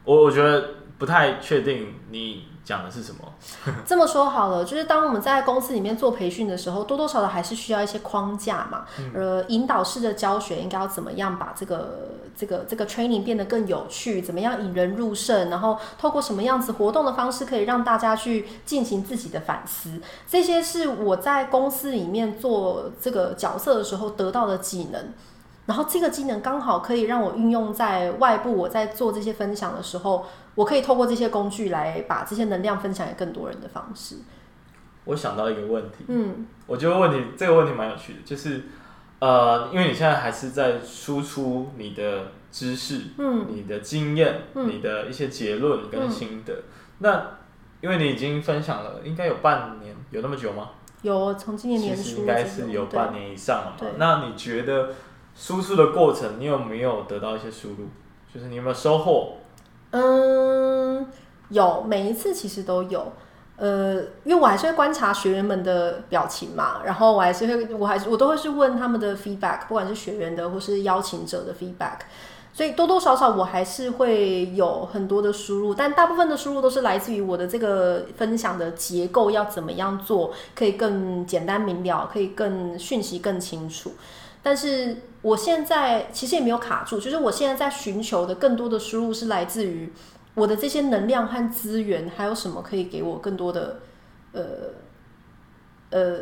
[0.02, 3.20] 我我觉得不太确定你讲的是什么？
[3.86, 8.84] 这么说好了，就是当我们在公司里面做培训的时候，多多少少还是需要一些框架嘛。
[8.98, 14.20] 嗯、呃，引导式的教学应该要怎么样把这个这个这个 training 变得更有趣？
[14.20, 15.48] 怎么样引人入胜？
[15.48, 20.02] 然后透过什么样子活动的方式，可以让大家去进行自己的反思？
[20.28, 25.14] 这些是我在公司里面做这个角色的时候得到的技能。
[25.64, 30.24] 然后这个技能刚好可以让我运用在外部，我在做这些分享的时候，
[30.58, 34.16] 我可以透过这些工具来把这些能量分享给更多人的方式。
[35.04, 38.62] 我想到一个问题，嗯，我觉得问题这个问题蛮有趣的，就是
[39.20, 46.52] 呃，因为你现在还是在输出你的知识，嗯，你的经验，嗯，你的一些结论跟心得。
[46.52, 46.62] 嗯，
[46.98, 47.26] 那
[47.80, 50.70] 因为你已经分享了，应该有半年，有那么久吗？
[51.02, 53.86] 有，从今年年初应该是有半年以上了嘛。
[53.96, 54.90] 那你觉得？
[55.40, 57.86] 输出的过程，你有没有得到一些输入？
[58.34, 59.36] 就是你有没有收获？
[59.90, 61.06] 嗯，
[61.48, 63.12] 有，每一次其实都有。
[63.56, 71.98] 呃，因为我还是会观察学员们的表情嘛，然后我还是会，我还是我都会去问他们的 feedback，不管是学员的或是邀请者的 feedback。
[72.52, 83.92] 所以多多少少我还是会有很多的输入，但大部分的输入都是来自于我的这个分享的结构要怎么样做，可以更简单明了，可以更讯息更清楚。
[84.48, 89.92] 但是我现在其实也没有卡住，就是我现在在寻求的更多的输入是来自于
[90.32, 93.80] 我的这些能量和资源，还有什么可以给我更多的
[94.32, 94.42] 呃
[95.90, 96.20] 呃。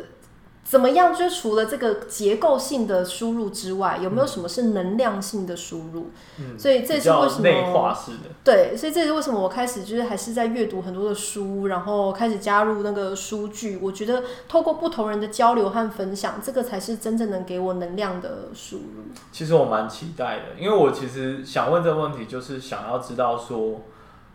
[0.69, 1.15] 怎么样？
[1.15, 6.11] 就除了这个结构性的输入之外，有没有什么是能量性的输入？
[6.37, 7.41] 嗯，所以这是为什么？
[7.43, 8.29] 内化式的。
[8.43, 13.79] 对，所以这是为什么我开始就是还是在阅读很多的书，然后开始加入那个书据。
[13.81, 19.05] 我觉得透过不同人的交流和分享，这个才是真正能给我能量的输入。
[19.31, 23.79] 其实我蛮期待的，因为我其实想问这个问题，就是想要知道说。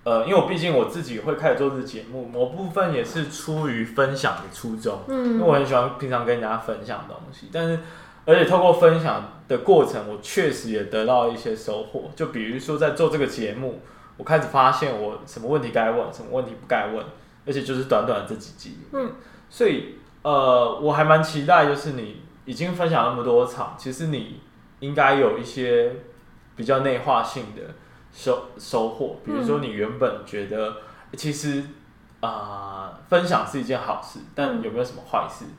[0.04, 7.78] 呃，因为我毕竟我自己会开始做这个节目，某部分也是出于分享的初衷，嗯，因为我很喜欢平常跟大家分享东西，但是
[8.24, 12.10] 而且透过分享的过程，我确实也得到一些收获。
[12.16, 13.80] 就比如说在做这个节目，
[14.16, 17.04] 我开始发现我什么问题该问，什么问题不该问，
[17.46, 19.12] 而且就是短短这几集，嗯，
[19.48, 24.40] 所以呃，我还蛮期待，就是你已经分享那么多场，其实你
[24.80, 25.94] 应该有一些
[26.56, 27.62] 比较内化性的。
[28.12, 30.76] 收收获，比如说你原本觉得、
[31.16, 31.64] 其实
[32.20, 35.46] 啊、呃、分享是一件好事，但有没有什么坏事？
[35.46, 35.56] 嗯、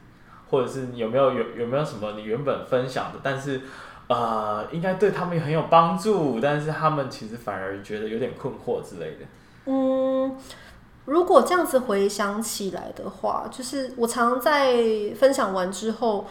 [0.49, 3.61] 或者是有没有有有没有什么你原本分享的，但是
[4.07, 9.25] 呃应该对他们很有帮助，但是他们其实反而觉得有点困惑之类的。
[9.65, 10.37] 嗯，
[11.05, 14.75] 如果这样子回想起来的话，就是我常常在
[15.17, 16.27] 分享完之后，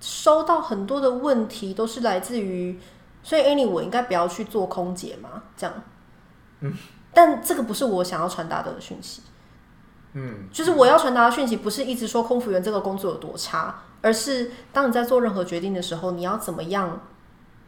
[0.00, 2.78] 收到很多的问题，都是来自于，
[3.22, 5.42] 所以 Annie，我应该不要去做空姐吗？
[5.56, 5.74] 这样，
[6.60, 6.72] 嗯，
[7.12, 9.22] 但这个不是我想要传达的讯息，
[10.14, 17.00] 嗯，就是我要传达的讯息，不是一直说空服员这个工作有多差，而是当你在做任何决定的时候，你要怎么样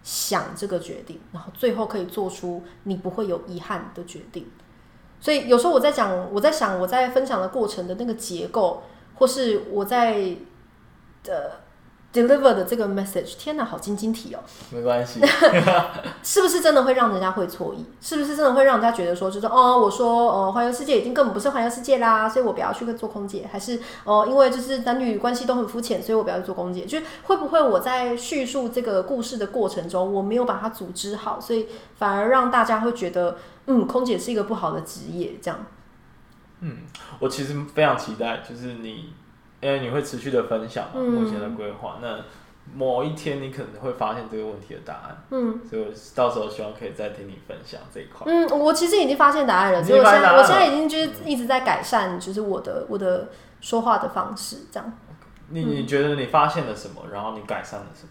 [0.03, 4.51] 想这个决定，然后最后可以做出你不会有遗憾的决定。
[5.21, 8.83] 所以有时候我在讲，我在想我在分享的过程的那个结构，
[9.15, 10.37] 或是我在
[11.23, 11.61] 的
[12.13, 14.41] deliver 的这个 message，天哪，好晶晶体哦！
[14.71, 15.21] 没关系，
[16.23, 17.85] 是不是真的会让人家会错意？
[18.01, 26.85] 是不是真的会让人家觉得说，就是哦，我说呃，环游世界已经根本不是环游世界啦，所以我不要去做空姐，还是哦、呃，因为就是男女关系都很肤浅，所以我不要去做空姐。
[26.85, 33.37] 就是会不会我在叙述这个故事的过程中，我没有把它组织好，所以反而让大家会觉得。
[33.67, 35.65] 嗯，空姐是一个不好的职业，这样。
[36.63, 36.79] 嗯，
[37.21, 39.13] 我其实非常期待，就是你，
[39.63, 41.99] 因为你会持续的分享嘛，目前的规划。
[42.03, 42.19] 那
[42.75, 45.25] 某一天你可能会发现这个问题的答案。
[45.31, 48.25] 嗯，所以我到时候希望可以再听你分享这一块。
[48.27, 54.93] 嗯，我其实已经发现答案了，所以我现在我现在已经就是一直在改善，就是我的我的说话的方式，这样。
[55.49, 57.03] 你你觉得你发现了什么？
[57.13, 58.09] 然后你改善了什么？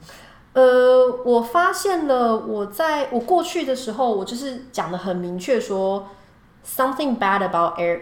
[0.53, 6.09] 呃，我发现了，我在我过去的时候，我就是讲的很明确，说
[6.65, 8.01] something bad about air，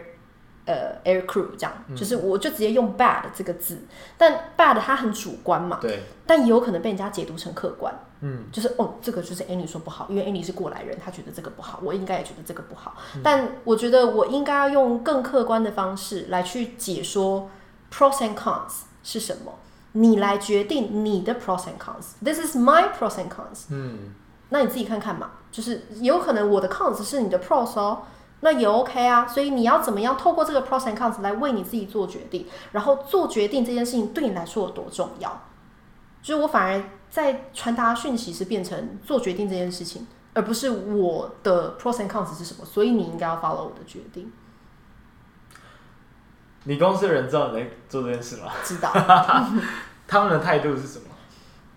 [0.66, 3.78] 呃，air crew 这样，嗯、就是我就直接用 bad 这个字，
[4.18, 17.50] 但 bad 它很主观嘛，对，但也有可能被人家解读成客观，嗯，就是哦，这个就是 Annie 说不好，因为 Annie 是过来人，他觉得这个不好，我应该也觉得这个不好，嗯、但我觉得我应该要用更客观的方式来去解说
[17.92, 19.54] pros and cons 是什么。
[19.94, 22.14] 你来决定你的 pros and cons。
[22.24, 23.66] This is my pros and cons。
[23.72, 24.12] 嗯，
[24.50, 28.04] 那你自己看看嘛，就是有可能我的 cons 是你的 pros 哦，
[28.42, 29.28] 那也 OK 啊。
[29.28, 35.42] 所以你要怎么样透过这个 pros and cons 来为你自己做决定，然后做决定这件事情对你来说有多重要？
[36.22, 42.66] 就是我反而在传达讯息是变成做决定这件事情，而不是我的 pros and cons 是什么。
[42.66, 44.32] 所以你应该要 follow 我的决定。
[46.66, 48.52] 你公司的人知道你在做这件事吗？
[48.64, 48.92] 知道。
[50.08, 51.06] 他们的态度是什么？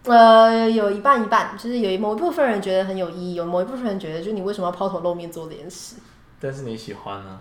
[0.05, 5.95] 呃，有一半一半，就是有一某一部分人觉得很有意义，有某一部分人觉得，就你为什么要抛头露面做这件事？
[6.43, 7.41] 但是你喜欢呢？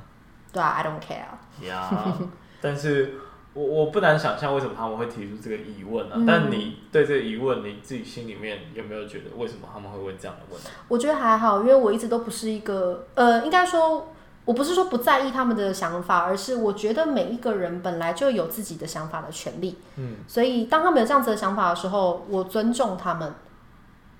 [0.54, 1.68] 对啊，I don't care。
[1.68, 1.90] 呀，
[2.62, 3.16] 但是
[3.54, 6.18] 我我不难想象为什么他们会提出这个疑问呢、啊？
[6.20, 10.70] 嗯、但你对这个疑问，你自己心里面有没有觉得为什么他们会问这样的问题？
[10.88, 14.14] 我觉得还好，因为我一直都不是一个呃，应该说。
[14.44, 19.78] 我不是说不在意他们的想法，而是我觉得每一个人本来就有自己的想法的权利。
[19.98, 23.32] 嗯，所以当他们有这样子的想法的时候，我尊重他们，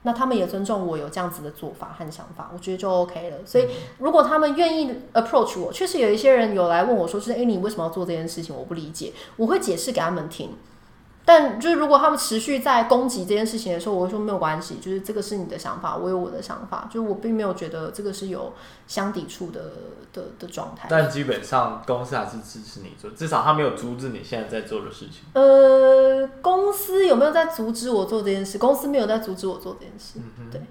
[0.04, 3.38] 那他们也尊重我有这样子的做法和想法，我觉得就 OK 了。
[3.46, 3.68] 所以
[4.00, 8.56] 如果他们愿意 approach 我，确实有一些人有来问我说，就是诶，你为什么要做这件事情？
[8.56, 10.56] 我不理解，我会解释给他们听。
[11.32, 18.52] 但就是如果他们持续在攻击这件事情的时候，我会说没有关系，就是这个是你的想法，我有我的想法，就是我并没有觉得这个是有
[18.86, 19.62] 相抵触的
[20.12, 20.90] 的的状态。
[20.92, 25.24] 但基本上公司还是支持你做，至少他没有阻止你现在在做的事情。
[25.32, 28.58] 呃，公司有没有在阻止我做这件事？
[28.58, 30.20] 公司没有在阻止我做这件事。
[30.20, 30.62] 嗯哼，对。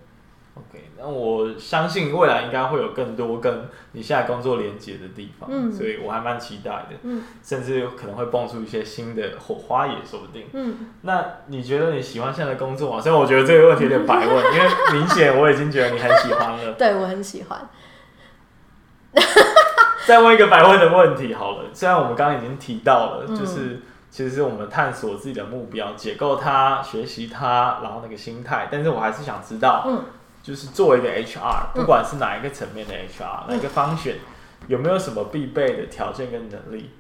[0.69, 10.91] OK，那我相信未来应该会有更多跟你现在工作连接的地方，嗯，所以我还蛮期待的，嗯，甚至有可能会蹦出一些新的火花也说不定，嗯。
[11.03, 13.01] 那你觉得你喜欢现在的工作吗？
[13.01, 16.73] 虽然我觉得这个问题有点白问，因为明显我已经觉得你很喜欢了。
[16.79, 17.69] 对，我很喜欢。
[20.07, 30.05] 再问一个白问的问题好了，虽然我们刚刚已经提到了，就是其实是我们探索自己的目标，解构它，学习它，然后那个心态，但是我还是想知道，嗯。
[30.51, 34.17] 就是作为一个 HR，不管是哪一个层面的 HR，、嗯、哪一个方选，
[34.67, 36.91] 有没有什么必备的条件跟能力？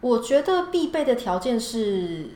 [0.00, 2.30] 我觉得必备的条件是，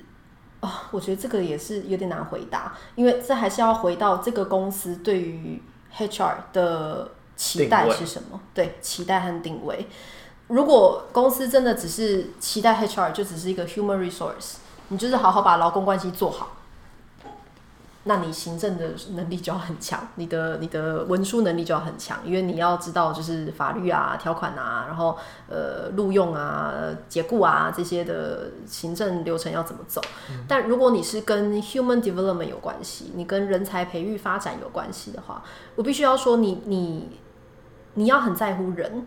[0.61, 5.61] 啊、哦，我觉得这个也是有点难回答，因为这还是要回到这个公司对于
[5.97, 8.41] HR 的期待是什么？
[8.55, 9.89] 对，期待和定位。
[10.47, 14.59] 如果公司真的只是期待 HR 就只是一个 human resource，
[14.91, 16.53] 你就是好好把劳工关系做好。
[18.05, 25.17] 那你行政的能力就要很强，你的你的文书能力就要很强，因为你要知道就是法律啊、条款啊，然后
[25.49, 26.75] 呃录用啊、
[27.09, 30.01] 解雇啊这些的行政流程要怎么走。
[30.31, 35.45] 嗯、但如果你是跟 human development 有关系，你跟人才培育发展有关系的话，
[35.77, 37.21] 我必须要说你你
[37.95, 39.07] 你要很在乎人，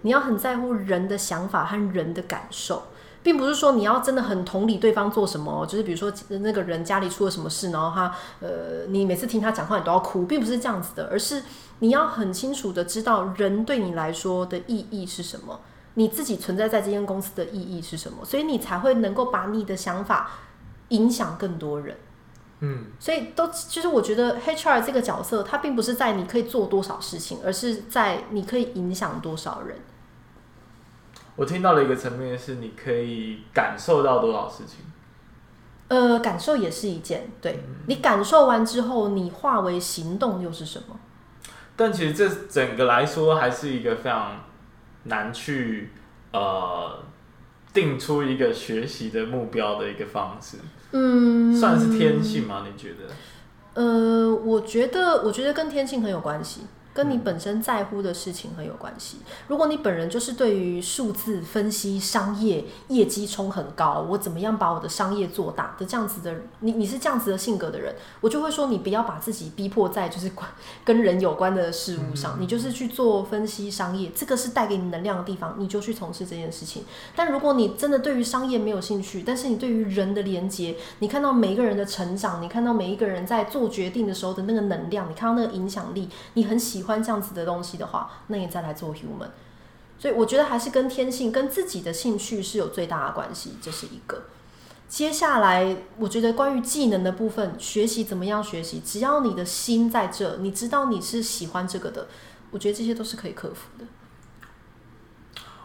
[0.00, 2.82] 你要很在乎人的想法和人的感受。
[3.22, 11.42] 并不是说你要真的很同理对方做什么，就是比如说那个人家里出了什么事，然后他呃，你每次听他讲话你都要哭，并不是这样子的，而是
[11.78, 15.60] 你要很清楚的知道人对你来说的意义是什么，
[15.94, 20.30] 你自己存在在这间公司的意义是什么，所以你才会能够把你的想法
[20.88, 21.96] 影响更多人。
[22.64, 29.78] 嗯，所以都就是我觉得 HR 这个角色，它并不是在你可以做多少事情，而是在你可以影响多少人。
[31.36, 34.78] 我听到了一个层面是，你可以感受到多少事情。
[35.88, 40.98] 呃，感受也是一件，对，你感受完之后，你化为行动又是什么？
[41.76, 44.44] 但其实这整个来说，还是一个非常
[45.04, 45.90] 难去
[46.32, 46.98] 呃
[47.72, 50.58] 定出一个学习的目标的一个方式。
[50.92, 52.66] 嗯，算是天性吗？
[52.70, 53.04] 你觉得？
[53.74, 56.66] 呃，我觉得，我觉得跟天性很有关系。
[56.94, 59.18] 跟你本身在乎的事情很有关系。
[59.48, 70.46] 如果你本人就是对于数字分析、商业业绩冲很高，我怎么样把我的商业做大的这样子的，你你是这样子的性格的人，我就会说你不要把自己逼迫在就是关
[70.84, 76.84] 跟人有关的事物上，你就是去做分析商业，这个是带给你能量的地方，你就去从事这件事情。
[77.16, 86.81] 但如果你真的对于商业没有兴趣，但是你对于人的连接，你看到每一个人的成长，你看到每一个人在做决定的时候的那个能量，你看到那个影响力，你很喜欢。
[86.82, 89.28] 喜欢这样子的东西的话，那你再来做 human。
[89.96, 94.24] 所以我觉得还是跟天性、跟自己的兴趣是有最大的关系，这是一个。
[94.88, 102.08] 接下来，我觉得关于技能的部分，学习怎么样学习，只要你的心在这，你知道你是喜欢这个的，
[102.50, 103.84] 我觉得这些都是可以克服的。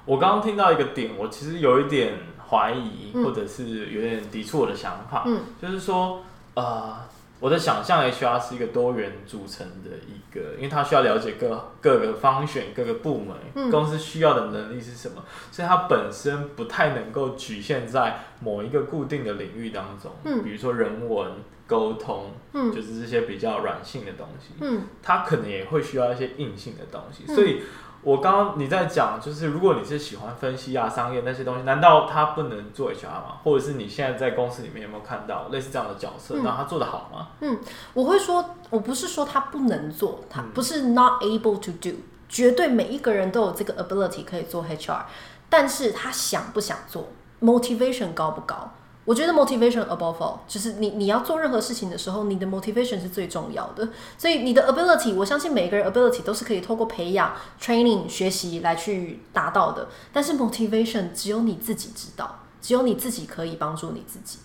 [0.06, 6.22] 我刚刚听到一个点，我其实有一点怀疑，或者是有点抵触我的想法，嗯，就是说，
[6.54, 7.08] 呃。
[7.40, 20.12] 我的想象，HR 是一个多元组成的一个，因为他需要了解各各个方选、各个部门、嗯、公司需要的能力是什么，所以他本身不太能够局限在某一个固定的领域当中。
[20.24, 21.32] 嗯，比如说人文
[21.66, 24.54] 沟通，嗯，就是这些比较软性的东西。
[24.62, 27.62] 嗯，它可能也会需要一些硬性的东西，所以。
[28.04, 33.38] 我刚刚你在讲，就是如果你是喜欢分析啊、商业那些东西，难道他不能做 HR 吗？
[33.44, 36.36] 或者是你现在在公司里面有没有看到类似这样的角色？
[36.44, 37.30] 那、嗯、他做得好吗？
[37.42, 37.60] 嗯，
[37.94, 41.98] 我会说，我不是说他不能做，他不是 not able to do，
[42.30, 45.02] 绝对每一个人都有这个 ability 可以做 HR，
[45.50, 47.10] 但是他想不想做
[47.42, 48.72] ，motivation 高不高？
[49.08, 53.88] 我觉得 motivation above all，就是你你要做任何事情的时候，你的 motivation 是最重要的。
[54.18, 59.88] 所以你的 ability，我相信每个人 ability 都是可以透过培养、training、学习来去达到的。
[60.12, 64.40] 但是 motivation 只有你自己知道，只有你自己可以帮助你自己。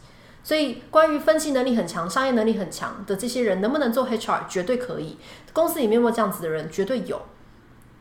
[0.44, 5.18] 所以关于分析能力很强、商业能力很强的这些人，能不能做 HR，绝对可以。
[5.52, 6.70] 公司里面有没有这样子的人？
[6.70, 7.20] 绝对有。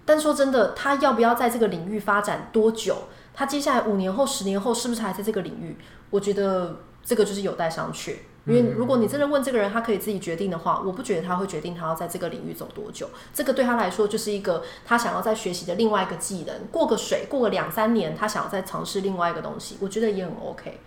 [0.06, 3.08] 但说真的，他要不要在这个领域发展多久？
[3.34, 5.78] 他接下来五年后、十年后是不是还在这个领域？
[6.10, 8.16] 我觉得这个就是有待商榷。
[8.48, 13.08] 因为如果你真的问这个人，他可以自己决定的话，我不觉得他会决定他要在这个领域走多久。
[13.32, 16.56] 这个对他来说就是一个他想要在学习的另外一个技能。
[16.72, 20.80] 过个水，过个两三年，他想要再尝试另外一个东西，我觉得也很 OK。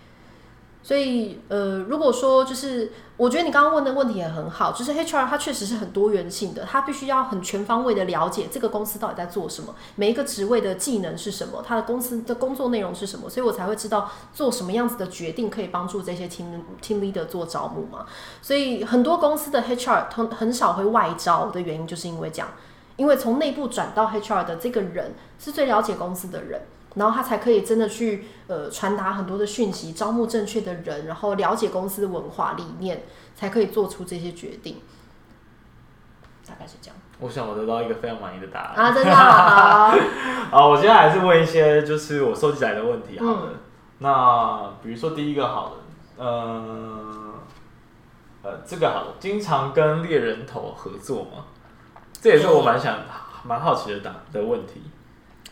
[0.85, 18.05] 所以，呃，如果说就是，我觉得你刚刚问的问题也很好，就是 HR 它确实是很多元性的，它必须要很全方位的了解这个公司到底在做什么，每一个职位的技能是什么，它的公司的工作内容是什么，所以我才会知道做什么样子的决定可以帮助这些 team team leader 做招募嘛。
[18.43, 22.49] 所以很多公司的 HR 很很少会外招的原因就是因为这样，
[22.97, 26.61] 因为从内部转到 HR 的这个人是最了解公司的人。
[26.95, 34.81] 然后他才可以真的去呃传达很多的讯息，招募正确的人，然后了解公司的文化理念，才可以做出这些决定。
[36.47, 36.97] 大概是这样。
[37.21, 38.93] 我想我得到一个非常满意的答案啊！
[38.93, 39.97] 真的好。
[40.51, 43.19] 好，我现在还是问一些就是我收集来的问题。
[43.19, 43.41] 好的。
[43.47, 43.55] 嗯、
[43.99, 45.77] 那比如说第一个好了，
[46.19, 47.35] 嗯、
[48.43, 51.47] 呃，呃，这个好了，经常跟猎人头合作吗？
[52.21, 53.05] 这也是我蛮想、嗯、
[53.45, 54.83] 蛮好奇的答的问题。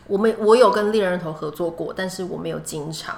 [0.07, 3.15] 我们，我有跟猎人头合作过，但是我没有经常。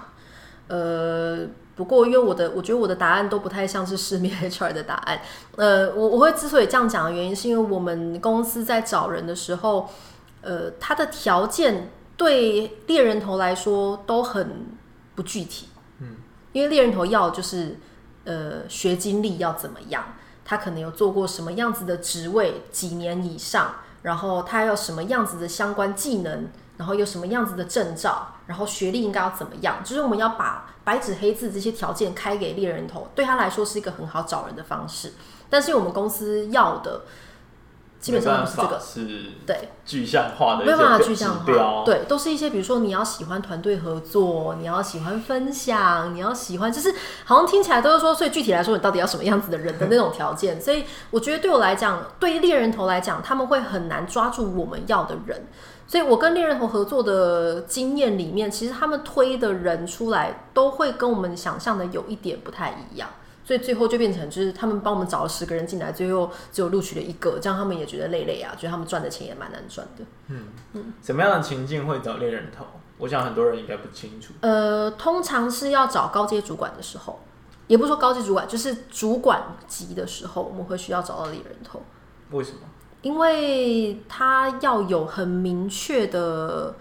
[0.68, 5.22] 呃，不过因为我的，我觉得我的答案都不太像是市面 HR 的答案。
[5.58, 9.90] 呃，我我会之所以这样讲的原因，是因为我们公司在找人的时候，
[10.42, 14.66] 呃，他的条件对猎人头来说都很
[15.14, 15.68] 不具体。
[16.00, 16.16] 嗯，
[16.52, 17.78] 因为猎人头要就是
[18.24, 20.04] 呃学经历要怎么样，
[20.44, 26.48] 他可能有做过什么样子的职位，几年以上，然后他要什么样子的相关技能。
[26.78, 29.78] 然后有什么样子的证照，然后学历应该要怎么样？
[29.84, 35.14] 就是我们要把白纸黑字这些条件开给猎人头，对他来说是一个很好找人的方式。
[35.50, 37.04] 但是我们公司要的
[38.00, 50.62] 基本上不是这个，是对具象化的，没有办法具象化，对，都是一些比如说你要喜欢团队合作，你要喜欢分享，你要喜欢，就是好像听起来都是说，所以具体来说，你到底要什么样子的人的那种条件。
[50.62, 55.48] 所以我觉得对我来讲，对于猎人头来讲，他们会很难抓住我们要的人。
[55.88, 63.10] 所以我跟猎人头合作的经验里面，其实他们推的人出来，都会跟我们想象的有一点不太一样。
[63.44, 70.04] 所以最后就变成，就是他们帮我们找了十个人进来，最后只有录取了一个，这样他们也觉得累累啊，觉得他们赚的钱也蛮难赚的。
[70.30, 72.66] 嗯嗯，什么样的情境会找猎人头？
[72.98, 74.34] 我想很多人应该不清楚。
[74.40, 77.20] 呃，通常是要找高阶主管的时候，
[77.68, 81.84] 也不是说高阶主管，就是主管级的时候，我们会需要找到猎人头。
[82.32, 82.58] 为什么？
[83.06, 86.76] 因为他要有很明确的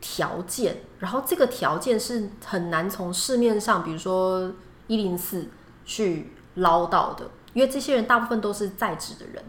[0.00, 4.52] 条件，然后这个条件是很难从市面上，比如说。
[4.88, 5.48] 一零四
[5.84, 9.44] 去捞到的，因为这些人大部分都是在职的人。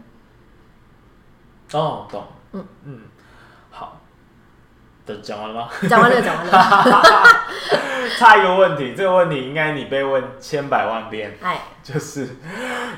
[1.74, 2.24] 哦，懂。
[2.50, 3.02] 嗯嗯，
[5.08, 5.68] 都讲完了吗？
[5.88, 7.02] 讲完了，讲完了。
[8.18, 11.36] 差一个问题，这个问题应该你被问千百万遍。
[11.42, 12.36] 哎， 就是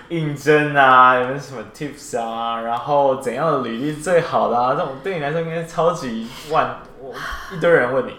[0.09, 2.61] 应征啊，有没有什么 tips 啊？
[2.61, 4.75] 然后怎样的履历最好的啊？
[4.77, 7.15] 这种对你来说应该超级万，我
[7.53, 8.17] 一堆人问你。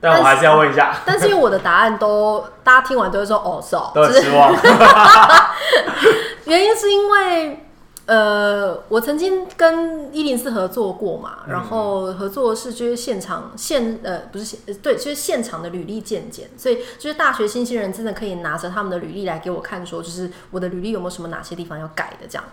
[0.00, 4.54] 但我还是要问一下，但是因为我的答案都大家听完都会说哦，是哦，都很失望。
[6.44, 7.63] 原因是因为
[8.06, 22.44] 呃，我曾经跟一零四合作过嘛，然后合作是就是现场现呃不是现对，就是现场的履历鉴检，所以就是大学新鲜人真的可以拿着他们的履历来给我看，说就是我的履历有没有什么哪些地方要改的这样。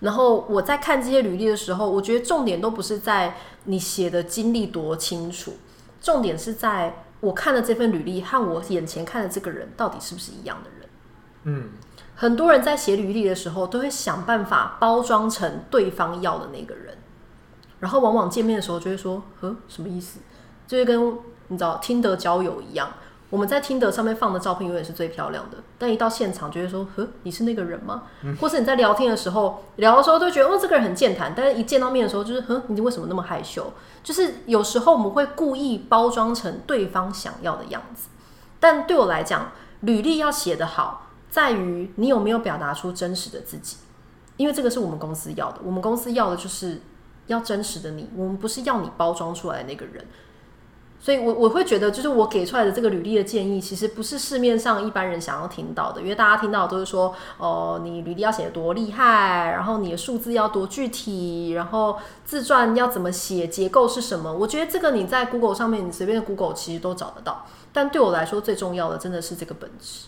[0.00, 5.54] 然后我在看这些履历的时候，我觉得重点都不是在你写的经历多清楚。
[6.00, 10.88] 重点是在我看的这份履历和我眼前看的这个人到底是不是一样的人？
[11.44, 11.70] 嗯，
[12.16, 16.96] 很多人在写履历的时候都会想办法包装成对方要的那个人，
[17.80, 20.20] 然后往往见面的时候就会说：“呵，什么意思？”
[20.66, 22.88] 就是跟你知道听得交友一样。
[23.28, 38.08] 我们在听得上面放的照片永远是最漂亮的，但一到现场就会说：“呵，你是那个人吗？”嗯、或是你在聊天的时候聊的时候都觉得哦，这个人很健谈，但是一见到面的时候就是：“呵，你为什么那么害羞？”就是有时候我们会故意包装成对方想要的样子。
[38.60, 39.50] 但对我来讲，
[39.80, 41.05] 履历要写得好，
[41.36, 43.76] 在于你有没有表达出真实的自己，
[44.38, 45.58] 因为这个是我们公司要的。
[45.62, 46.80] 我们公司要的就是
[47.26, 50.02] 要真实的你，我们不是要你包装出来的那个人。
[50.98, 56.00] 所以我，我会觉得，就是我给出来的这个履历的建议，其实不是市面上一般人想要听到的。
[56.00, 64.32] 因为大家听到都是说，哦、你履历要写得多厉害，然后你的数字要多具体，然后自传要怎么写，结构是什么？
[64.32, 67.44] 我觉得这个你在 Google 上面，你随便 Google 其实都找得到。
[67.74, 70.06] 但对我来说，最重要的真的是这个本质。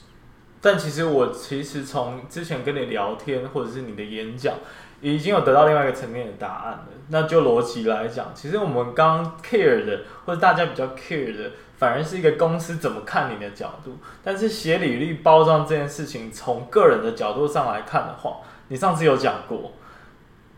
[0.61, 4.55] 但其实我其实从之前跟你聊天，或者是你的演讲。
[5.01, 6.87] 已经有得到另外一个层面的答案了。
[7.11, 13.99] 那就逻辑来讲，其实我们刚 care 的，或者大家比较 care 的，反而是一个公司怎么看你的角度。
[14.25, 19.71] 但是写履历包装这件事情，从个人的角度上来看的话，你上次有讲过，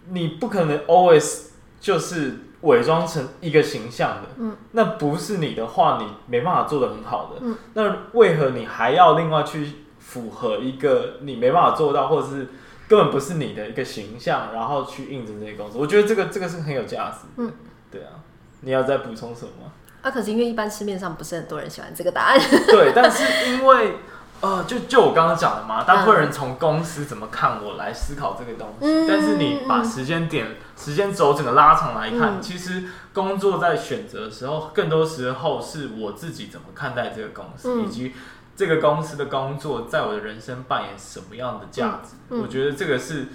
[0.08, 1.48] 你不可能 always
[1.78, 4.28] 就是伪装成一个形象的。
[4.38, 7.40] 嗯，那不是你的话，你没办法做得很好的。
[7.42, 9.70] 嗯，那为何你还要另外去
[10.10, 12.48] 符合一个你没办法做到，或者是？
[12.90, 17.18] 根本不是你的一个形象，然后去应征这些公司，我觉得这个这个是很有价值。
[17.36, 17.52] 嗯，
[17.88, 18.18] 对啊，
[18.62, 19.70] 你要再补充什么吗？
[20.02, 22.40] 啊，可是因为一般市面上不是很多人喜欢这个答案。
[22.66, 23.98] 对，但是因为
[24.40, 38.14] 呃，就就我刚刚讲的嘛，大部分人从公司怎么看我来思考这个东西，嗯、但是你把时间点、嗯、时间轴整个拉长来看，嗯、其实工作在选择的时候，更多时候是我自己怎么看待这个公司，嗯、以及。
[38.60, 42.16] 这个公司的工作在我的人生扮演什么样的价值？
[42.28, 43.28] 嗯嗯、我觉得这个是，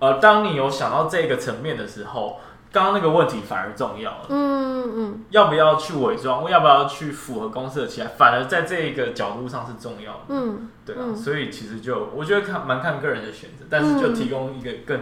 [0.00, 2.40] 呃，当你有想到这个层面的时候，
[2.72, 4.26] 刚刚那个问题反而重要了。
[4.30, 6.50] 嗯嗯，嗯要不要去伪装？
[6.50, 8.08] 要不要去符合公司的期待？
[8.18, 10.20] 反而在这个角度上是重要的。
[10.30, 10.98] 嗯，对啊。
[11.04, 14.98] 嗯、所以其实就我觉得看蛮看个人的选择，但是就提供一个更。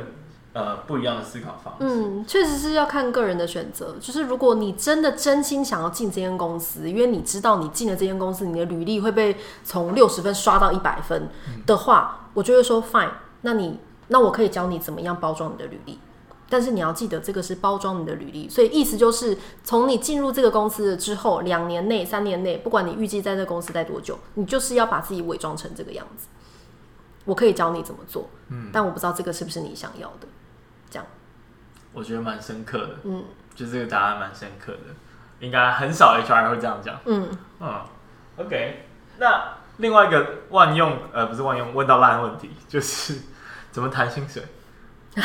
[0.52, 1.78] 呃，不一样的思考方式。
[1.80, 3.96] 嗯，确实是要看个人的选择。
[4.00, 11.28] 就是如果你真的真心想要进这间公司，因为你知道你进了这间公司，你的履历会被从六十分刷到一百分
[11.66, 13.10] 的话，嗯、我就会说 fine。
[13.42, 13.78] 那你
[14.08, 15.98] 那我可以教你怎么样包装你的履历。
[16.52, 18.48] 但是你要记得，这个是包装你的履历。
[18.48, 26.26] 所以意思就是，从你进入这个公司之后，两年内、三年内，不管你预计在这个公司待多久，你就是要把自己伪装成这个样子。
[27.24, 30.26] 我可以教你怎么做，嗯，但我不知道这个是不是你想要的。
[30.90, 31.06] 这样，
[31.92, 33.24] 我觉得蛮深刻的，嗯，
[33.54, 34.94] 就这个答案蛮深刻的，
[35.40, 37.28] 应该很少 HR 会这样讲，嗯。
[37.60, 37.80] 嗯
[38.36, 38.86] ，OK，
[39.18, 43.18] 那另外一个万用呃不是万用问到烂的问题，就是
[43.70, 44.42] 怎么谈薪水？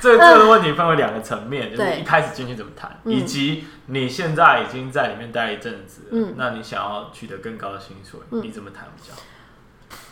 [0.00, 9.14] 这这个问题分为两个层面，就是一开始进去怎么谈，以及你现在已经在里面待一阵子，嗯，那你想要取得更高的薪水，嗯、你怎么谈比较？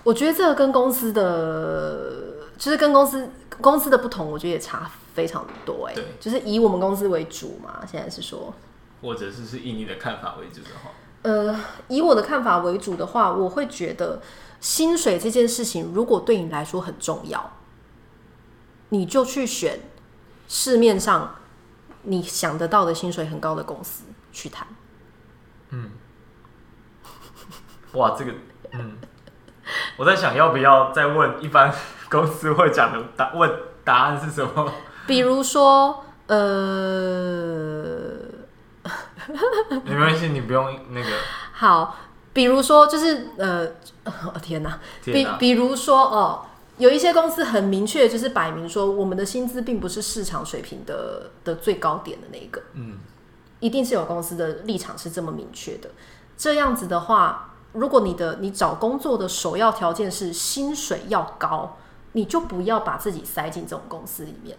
[0.05, 3.31] 我觉得这个跟公司的，就是跟公司
[3.61, 5.95] 公司的不同，我觉得也差非常多哎。
[5.95, 8.55] 对，就是以我们公司为主嘛，现在是说，
[9.03, 10.91] 或者是是以你的看法为主的话，
[11.23, 14.21] 呃，以我的看法为主的话，我会觉得
[14.61, 17.53] 薪水这件事情，如果对你来说很重要。
[18.91, 19.81] 你就去选
[20.47, 21.37] 市面上
[22.03, 24.69] 你想得到的薪水很高的公司去谈。
[25.71, 25.91] 嗯，
[27.95, 28.33] 哇，这个，
[28.71, 28.99] 嗯，
[29.97, 31.75] 我在想要不要再问一般
[32.11, 33.51] 公司会讲的答问
[33.85, 34.73] 答案是什么？
[35.07, 36.37] 比如说，呃，
[39.85, 41.09] 没关系，你不用那个。
[41.53, 41.97] 好，
[42.33, 43.67] 比如说就是呃，
[44.05, 46.47] 哦天哪，天哪比比如说哦。
[46.77, 52.99] 有一些公司很明确，就是摆明说，我们的薪资并不是市场水平的的最高点的那一个，嗯，
[53.61, 55.89] 一定是有公司的立场是这么明确的。
[56.37, 61.77] 这样子的话，如果你的你找工作的首要条件是薪水要高，
[62.15, 64.57] 你就不要把自己塞进这种公司里面，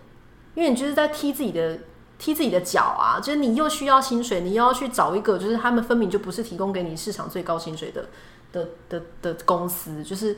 [0.53, 1.79] 因为你就是在踢自己的
[2.17, 3.19] 踢自己的脚啊！
[3.19, 8.05] 就是你又需要薪水，你又要去找一个就是他们分明就不是提供给你市场最高薪水的
[8.53, 10.37] 的的的公司，就是。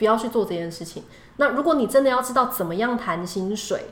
[0.00, 1.02] 不要去做这件事情。
[1.36, 3.90] 那如果你真的要知道怎么样谈薪水，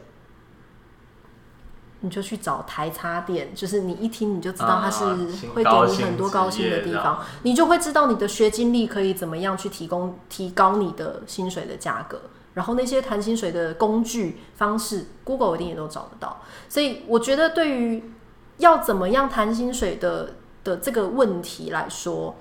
[2.00, 5.04] 你就去找台差店，就是你一听你就知道它是
[5.52, 12.22] 会给你很多高薪的地方，你就会知道你的学经历可以怎么样去提供提高你的薪水的价格。
[12.54, 16.42] 然后那些谈薪水的工具方式，Google 一定也都找得到。
[16.68, 18.12] 所以我觉得对于
[18.58, 20.34] 要怎么样谈薪水的
[20.64, 22.36] 的这个问题来说，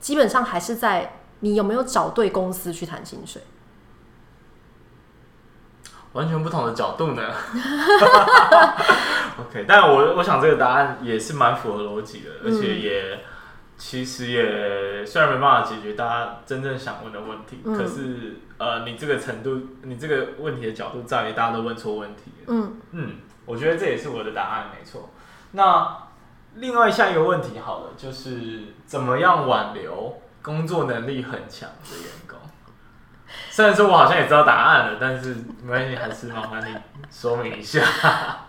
[0.00, 1.20] 基本上还是在。
[1.40, 3.42] 你有没有找对公司去谈薪水？
[6.14, 7.22] 完全不同的角度呢。
[9.38, 13.20] OK，但我我想这个答案也是蛮符合逻辑的，而且也、嗯、
[13.76, 22.32] 其实也虽然没办法解决大家真正想问的问题，嗯、可是呃，你这个程度，你这个问题的角度在于大家都问错问题。
[22.46, 25.10] 嗯嗯，我觉得这也是我的答案，没错。
[25.52, 25.96] 那
[26.54, 30.20] 另外下一个问题，好了，就是怎么样挽留？
[30.42, 32.38] 工作能力很强的员工，
[33.48, 36.76] 虽然说我好像也知道答案了，但是没关系，还是麻烦你
[37.10, 37.80] 说明一下。
[37.82, 38.46] 啊，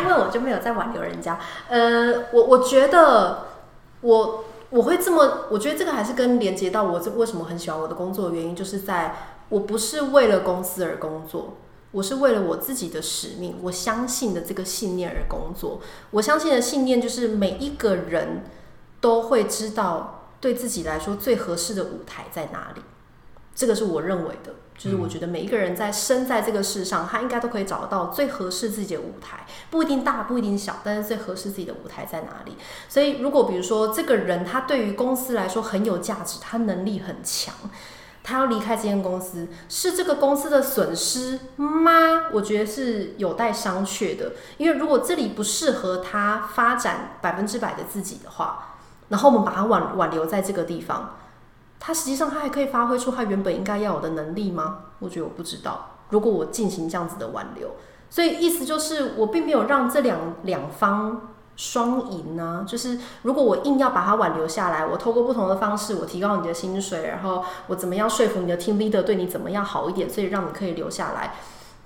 [0.00, 1.36] 因为我就没有在挽留人家。
[1.68, 3.48] 呃，我我觉得
[4.02, 9.16] 我我会这么，我觉得这个还是跟连接到我这为什么很喜欢我的工作的原因，就是在
[9.48, 11.56] 我不是为了公司而工作，
[11.92, 15.80] 我是为了我自己的使命，我相信的这个信念而工作。
[16.10, 18.44] 我相信的信念就是每一个人
[19.00, 20.20] 都会知道。
[20.40, 22.82] 对自己来说最合适的舞台在哪里？
[23.54, 32.58] 这个是我认为的，就是我觉得每一个人在生在这个世上，他应该都可以找到最合适自己的舞台，不一定大，不一定小，但是最合适自己的舞台在哪里？
[32.90, 37.54] 所以，如果比如说这个人他对于公司来说很有价值，他能力很强，
[38.24, 42.30] 他要离开这间公司，是这个公司的损失吗？
[42.32, 48.70] 我觉得是有待商榷的，因为如果这里不适合他发展百分之百的自己的话。
[49.10, 51.16] 然后我们把他挽挽留在这个地方，
[51.78, 54.78] 他实际上他还可以发挥出他原本应该要有的能力吗？
[54.98, 55.98] 我觉得我不知道。
[56.08, 57.72] 如果我进行这样子的挽留，
[58.08, 62.64] 所以意思就是我并没有让这两两方双赢呢。
[62.66, 71.34] 就是如果我硬要把他挽留下来，我透过不同的方式，我提高你的薪水，然后我怎么样说服你的 team leader 对你怎么样好一点，所以让你可以留下来。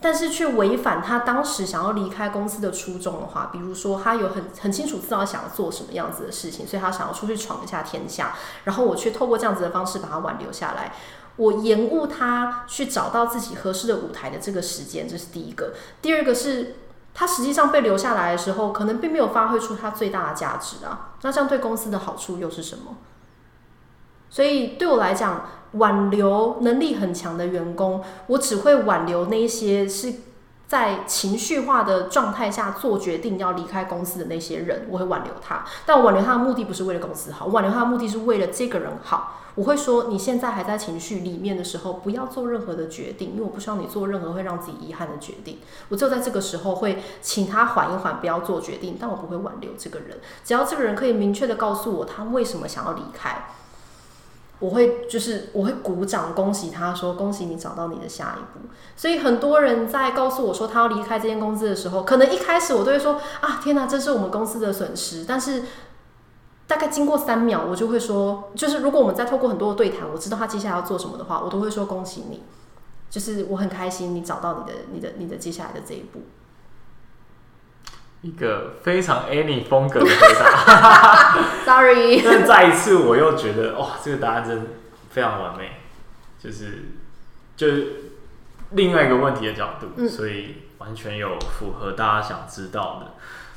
[0.00, 10.92] 但是却违反他当时想要离开公司的初衷的话，比如说他有很很清楚知道想要做什么样子的事情，所以他想要出去闯一下天下，然后我却透过这样子的方式把他挽留下来，
[11.34, 15.72] 我延误他去找到自己合适的舞台的这个时间，这是第一个。
[16.00, 16.76] 第二个是
[17.18, 22.94] 他实际上被留下来的时候，可能并没有发挥出他最大的价值啊，那这样对公司的好处又是什么？
[24.30, 30.14] 所以对我来讲，挽留能力很强的员工，我只会挽留那些是
[30.68, 35.64] 在情绪化的状态下做决定要离开公司的那些人，我会挽留他。
[35.86, 39.40] 但我挽留他的目的不是为了公司好，我挽留他的目的是为了这个人好。
[39.54, 45.58] 我会说，你现在还在情绪里面的时候，不要做任何的决定，因为我不希望你做任何会让自己遗憾的决定。
[45.88, 50.18] 我只有在这个时候会请他缓一缓，不要做决定，但我不会挽留这个人。
[50.44, 53.46] 只要这个人可以明确的告诉我他为什么想要离开。
[54.60, 58.68] 我会就是我会鼓掌恭喜他说，恭喜你找到你的下一步。
[58.96, 65.24] 所以很多人在告诉我说他要离开这间公司的时候，可能一开始我都会说啊，天哪，这是我们公司的损失。
[65.24, 65.62] 但是
[66.66, 72.42] 大概经过三秒，我就会说，就是如果我们再透过很多的对谈，我知道他接下来要做什么的话，我都会说恭喜你。
[73.08, 76.20] 就是我很开心你找到你的你的你的接下来的这一步。
[78.22, 82.20] 一个非常 Annie 风格的回答， Sorry。
[82.26, 84.66] 但再一次我又觉得，哇，这个答案真
[85.10, 85.70] 非常完美，
[86.38, 86.86] 就是
[87.56, 87.86] 就是
[88.70, 93.12] 另外一个问题的角度，嗯、所以完全有符合大家想知道的，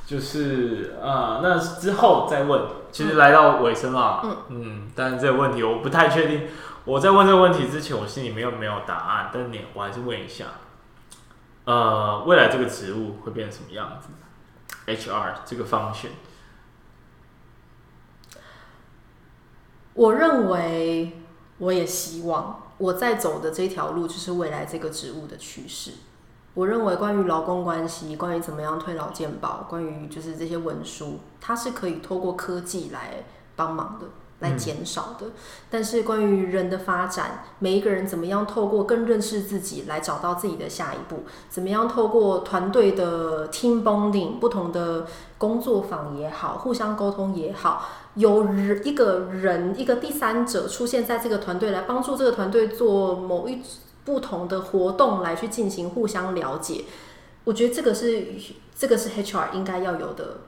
[0.06, 4.36] 就是啊、呃，那之后再问，其实来到尾声了，嗯。
[4.50, 6.46] 嗯，但是这个问题我不太确定，
[6.84, 10.44] 我在问这个问题之前，我心里没有没有答案，但你我还是问一下，
[11.64, 14.08] 呃，未来这个职务会变成什么样子
[14.86, 16.10] ？HR 这个方向，
[19.94, 21.22] 我认为，
[21.58, 25.92] 我也希望我在走的这条路就是未来这个职务的趋势。
[26.54, 33.24] 我认为，关于劳工关系，关于怎么样推劳健保，关于就是这些文书，它是可以透过科技来
[33.56, 34.06] 帮忙的。
[34.42, 35.28] 来减少的，
[35.70, 41.20] 但是关于人的发展，每一个人怎么样透过更认识自己来找到自己的下一步？
[41.48, 45.06] 怎么样透过团队的 team bonding，不同的
[45.38, 53.62] 工作坊也好，互相沟通也好，有人一个人一个第三者出现在这个团队来帮助这个团队做某一
[54.04, 56.84] 不同的活动来去进行互相了解。
[57.44, 58.26] 我觉得这个是
[58.74, 60.38] 这个是 HR 应该要有的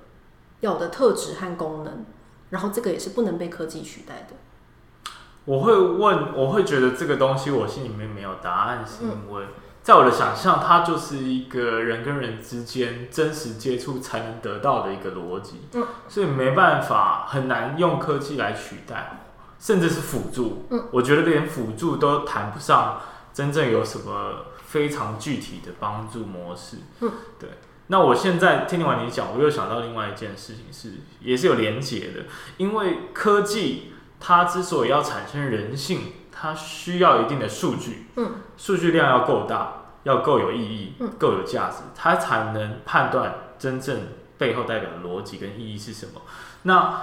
[0.60, 2.04] 要有的特质和功能。
[2.54, 4.36] 然后这个也是不能被科技取代的。
[5.44, 9.46] 我会问，我会觉得这个东西我心里面没有答案，是因为
[9.82, 15.62] 在我的想象，它就是一个人跟人之间真实接触才能得到的一个逻辑。
[15.72, 19.26] 嗯，所以没办法，很难用科技来取代，
[19.58, 20.66] 甚至是辅助。
[20.70, 23.00] 嗯，我觉得连辅助都谈不上
[23.32, 26.76] 真正有什么非常具体的帮助模式。
[27.00, 27.50] 嗯，对。
[27.88, 32.24] 那我现在听完你讲，我又想到另外一件事情是，也是有连结的。
[32.56, 44.00] 因为科技它之所以要产生人性，它需要一定的数据，嗯，数据量要够大，要够有意义，嗯，够有价值，它才能判断真正
[44.38, 46.22] 背后代表的逻辑跟意义是什么。
[46.62, 47.02] 那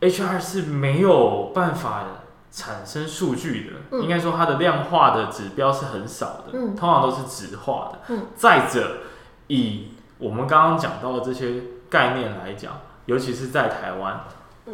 [0.00, 2.04] HR 是没有办法
[2.50, 8.00] 产生数据的，应该说它的量化的指标是很少的，通常都是质化的。
[8.08, 8.98] 嗯，再者
[9.46, 9.91] 以
[10.22, 11.54] 我们刚刚讲到的这些
[11.90, 12.74] 概念来讲，
[13.06, 14.20] 尤其是在台湾，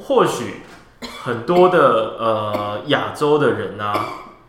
[0.03, 0.62] 或许
[1.24, 3.94] 很多的呃亚洲的人啊，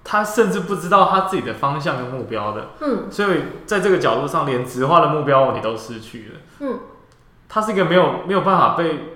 [0.03, 2.71] 他甚至不知道他自己的方向跟目标的。
[2.81, 6.39] 嗯，所以在这个角度上，连直化的目标你都失去了。
[6.59, 6.79] 嗯，
[7.47, 9.15] 它是一个没有没有办法被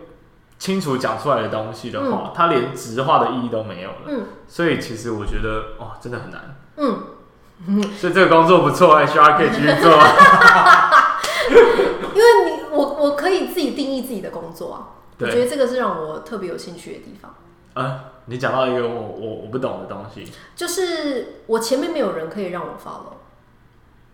[0.58, 3.96] 清楚讲出来的东西的话，它连直化的意义都没有了。
[4.08, 6.56] 嗯，所以其实我觉得哇，真的很难。
[6.78, 9.92] 嗯，所以这个工作不错，HR 可以继续做。
[12.14, 14.90] 因为你我我可以自己定义自己的工作啊，
[15.20, 17.34] 我觉得这个是让我特别有兴趣的地方。
[17.74, 23.16] 啊，你讲到一个我我我不懂的东西，就是我前面没有人可以让我 follow，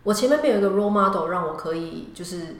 [0.03, 2.55] 我前面没有一个 role model 让我可以就是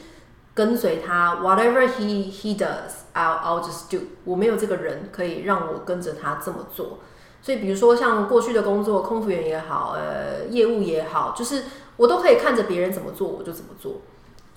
[0.53, 4.07] 跟随他，whatever he he does，I'll I'll just do。
[4.26, 6.99] 我没有这个人可以让我跟着他这么做，
[7.41, 11.63] 所以比如说像过去的工作，空服员也好，呃，业务也好，就是
[11.95, 14.01] 我都可以看着别人怎么做，我就怎么做。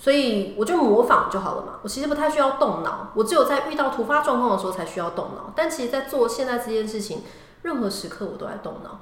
[0.02, 5.52] 所以我就模仿就好了嘛，我其实不太需要动脑，我只有在遇到突发状况的时候才需要动脑。
[5.54, 7.22] 但其实，在做现在这件事情，
[7.62, 8.98] 任何时刻我都在动脑，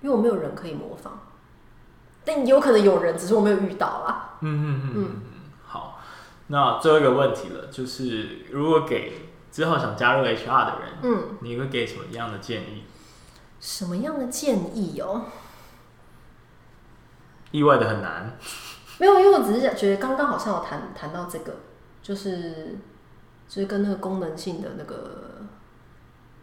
[0.00, 1.20] 因为我没有人可以模仿。
[2.24, 4.36] 但有可能有人，只是我没有遇到啊。
[4.40, 5.22] 嗯嗯嗯嗯。
[5.64, 6.00] 好，
[6.48, 12.82] 那最后一个问题了，就是如果给之后想加入 HR 的人，嗯，你会给什么样的建议？
[13.60, 15.26] 什么样的建议哦？
[17.52, 18.36] 意外的很难。
[18.98, 21.56] 没有，因为我只是觉得刚刚好像有谈谈到这个，
[22.02, 22.78] 就是
[23.48, 25.42] 就是跟那个功能性的那个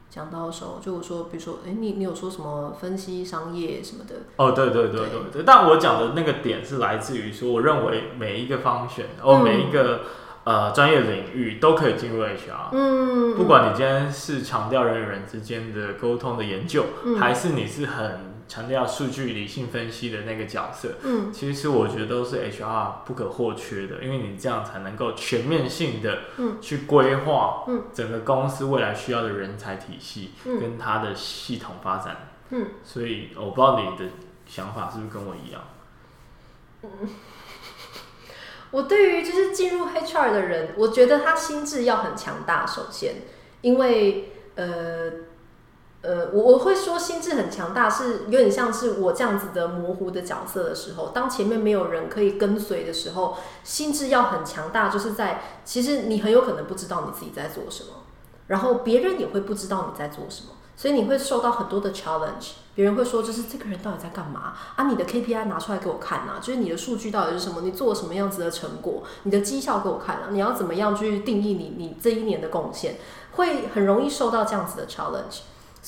[0.10, 4.16] 讲到的时候，就我说，比如说，哎，你你有说什么分析商业什么的？
[4.36, 5.32] 哦，对对对对对。
[5.32, 10.02] 对但我讲的那个点是来自于说，我认为每一个方选，哦，每一个、
[10.44, 12.70] 嗯、呃专业领域都可以进入 HR。
[12.74, 13.36] 嗯。
[13.38, 18.31] 不管你今天是强调人与人之间的沟通的研究，嗯、还是你是很。
[18.52, 26.24] 强调数据理性分析的那个角色，嗯，其实我觉得都是 HR 不可或缺的，因为你这样才能够全面性的，
[26.60, 34.12] 去规划，嗯，整个公司未来需要的人才体系，跟它的系统发展，嗯，所以我不知道你的
[34.46, 35.62] 想法是不是跟我一样，
[36.84, 36.90] 嗯，
[38.72, 43.16] 我对于就是进入 HR 的人，我觉得他心智要很强大，首先，
[43.62, 45.31] 因为呃。
[46.02, 57.90] 呃，我我会说心智很强大，是有点像是我这样子的模糊的角色的时候，当前面没有人可以跟随的时候，心智要很强大，就是在其实你很有可能不知道你自己在做什么，
[58.48, 62.54] 然后别人也会不知道你在做什么，所以你会受到很多的 challenge。
[62.74, 64.86] 别人会说，就是这个人到底在干嘛啊？
[64.88, 67.62] 你的 KPI 拿出来给我看呐，就是你的数据到底是什么？
[67.62, 69.04] 你做了什么样子的成果？
[69.24, 70.30] 你的绩效给我看啊？
[70.32, 72.96] 你要怎么样去定义你你这一年的贡献？
[73.34, 75.42] 会很容易受到这样子的 challenge。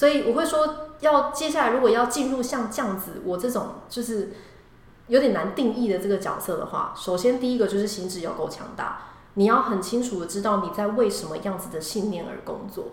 [0.04, 4.34] 所以我会说，要接下来如果要进入像这样子我这种就是
[5.08, 8.99] 有点难定义的这个角色的话，首先第一个就是心智要够强大，
[9.36, 12.88] 你要很清楚的知道你在为什么样子的信念而工作，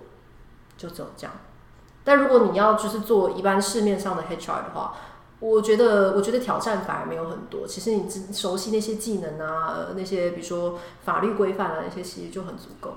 [0.77, 1.35] 就只有这样。
[2.05, 4.95] 但如果你要就是做一般市面上的 HR 的话，
[5.41, 7.67] 我觉得我觉得挑战反而没有很多。
[7.67, 12.93] 其实你只熟悉那些技能啊，那些比如说法律规范啊，那些其实就很足够。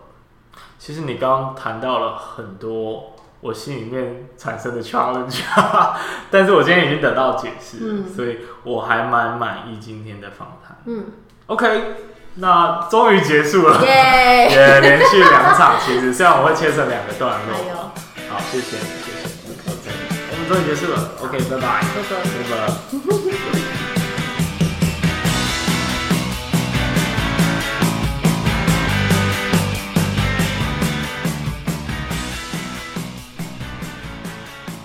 [0.78, 3.13] 其实你刚刚谈到了很多
[3.44, 5.42] 我心里面产生的 challenge，
[6.32, 10.78] 但是我今天已经得到解释，嗯，所以我还蛮满意今天的访谈。
[10.86, 11.06] 嗯
[11.48, 11.96] ，OK，
[12.36, 17.92] 那终于结束了，耶 Yeah， 也连续两场，其实虽然我会切成两个段落。
[18.30, 19.28] 好，谢谢，谢谢。
[19.68, 19.92] OK，
[20.32, 21.12] 我们终于结束了。
[21.22, 21.84] OK，拜拜。
[21.84, 22.16] 拜拜，
[22.50, 23.63] 拜拜。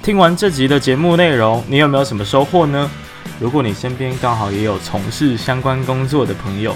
[0.09, 2.91] 听完这集的节目内容，你有没有什么收获呢？
[3.39, 6.75] 如果你身边刚好也有从事相关工作的朋友，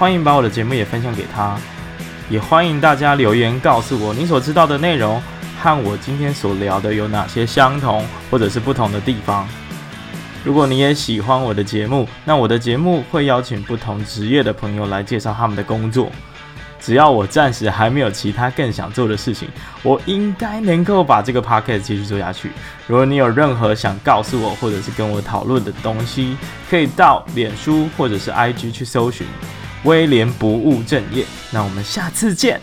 [0.00, 1.56] 欢迎把我的节目也分享给他。
[2.28, 5.22] 也欢迎大家留言告诉我你所知道的内容。
[5.60, 9.46] 和我今天所聊的有哪些相同或者是不同的地方？
[10.42, 16.10] 如果你也喜欢我的节目，那我的节目会邀请不同职业的朋友来介绍他们的工作。
[16.84, 19.48] 只要我暂时还没有其他更想做的事情，
[19.84, 22.50] 我应该能够把这个 podcast 继续做下去。
[22.88, 26.36] 如果你有任何想告诉我或者是跟我讨论的东西，
[26.68, 29.26] 可以到脸书或者是 IG 去搜寻
[29.84, 31.24] 威廉不务正业。
[31.52, 32.60] 那我们下次见。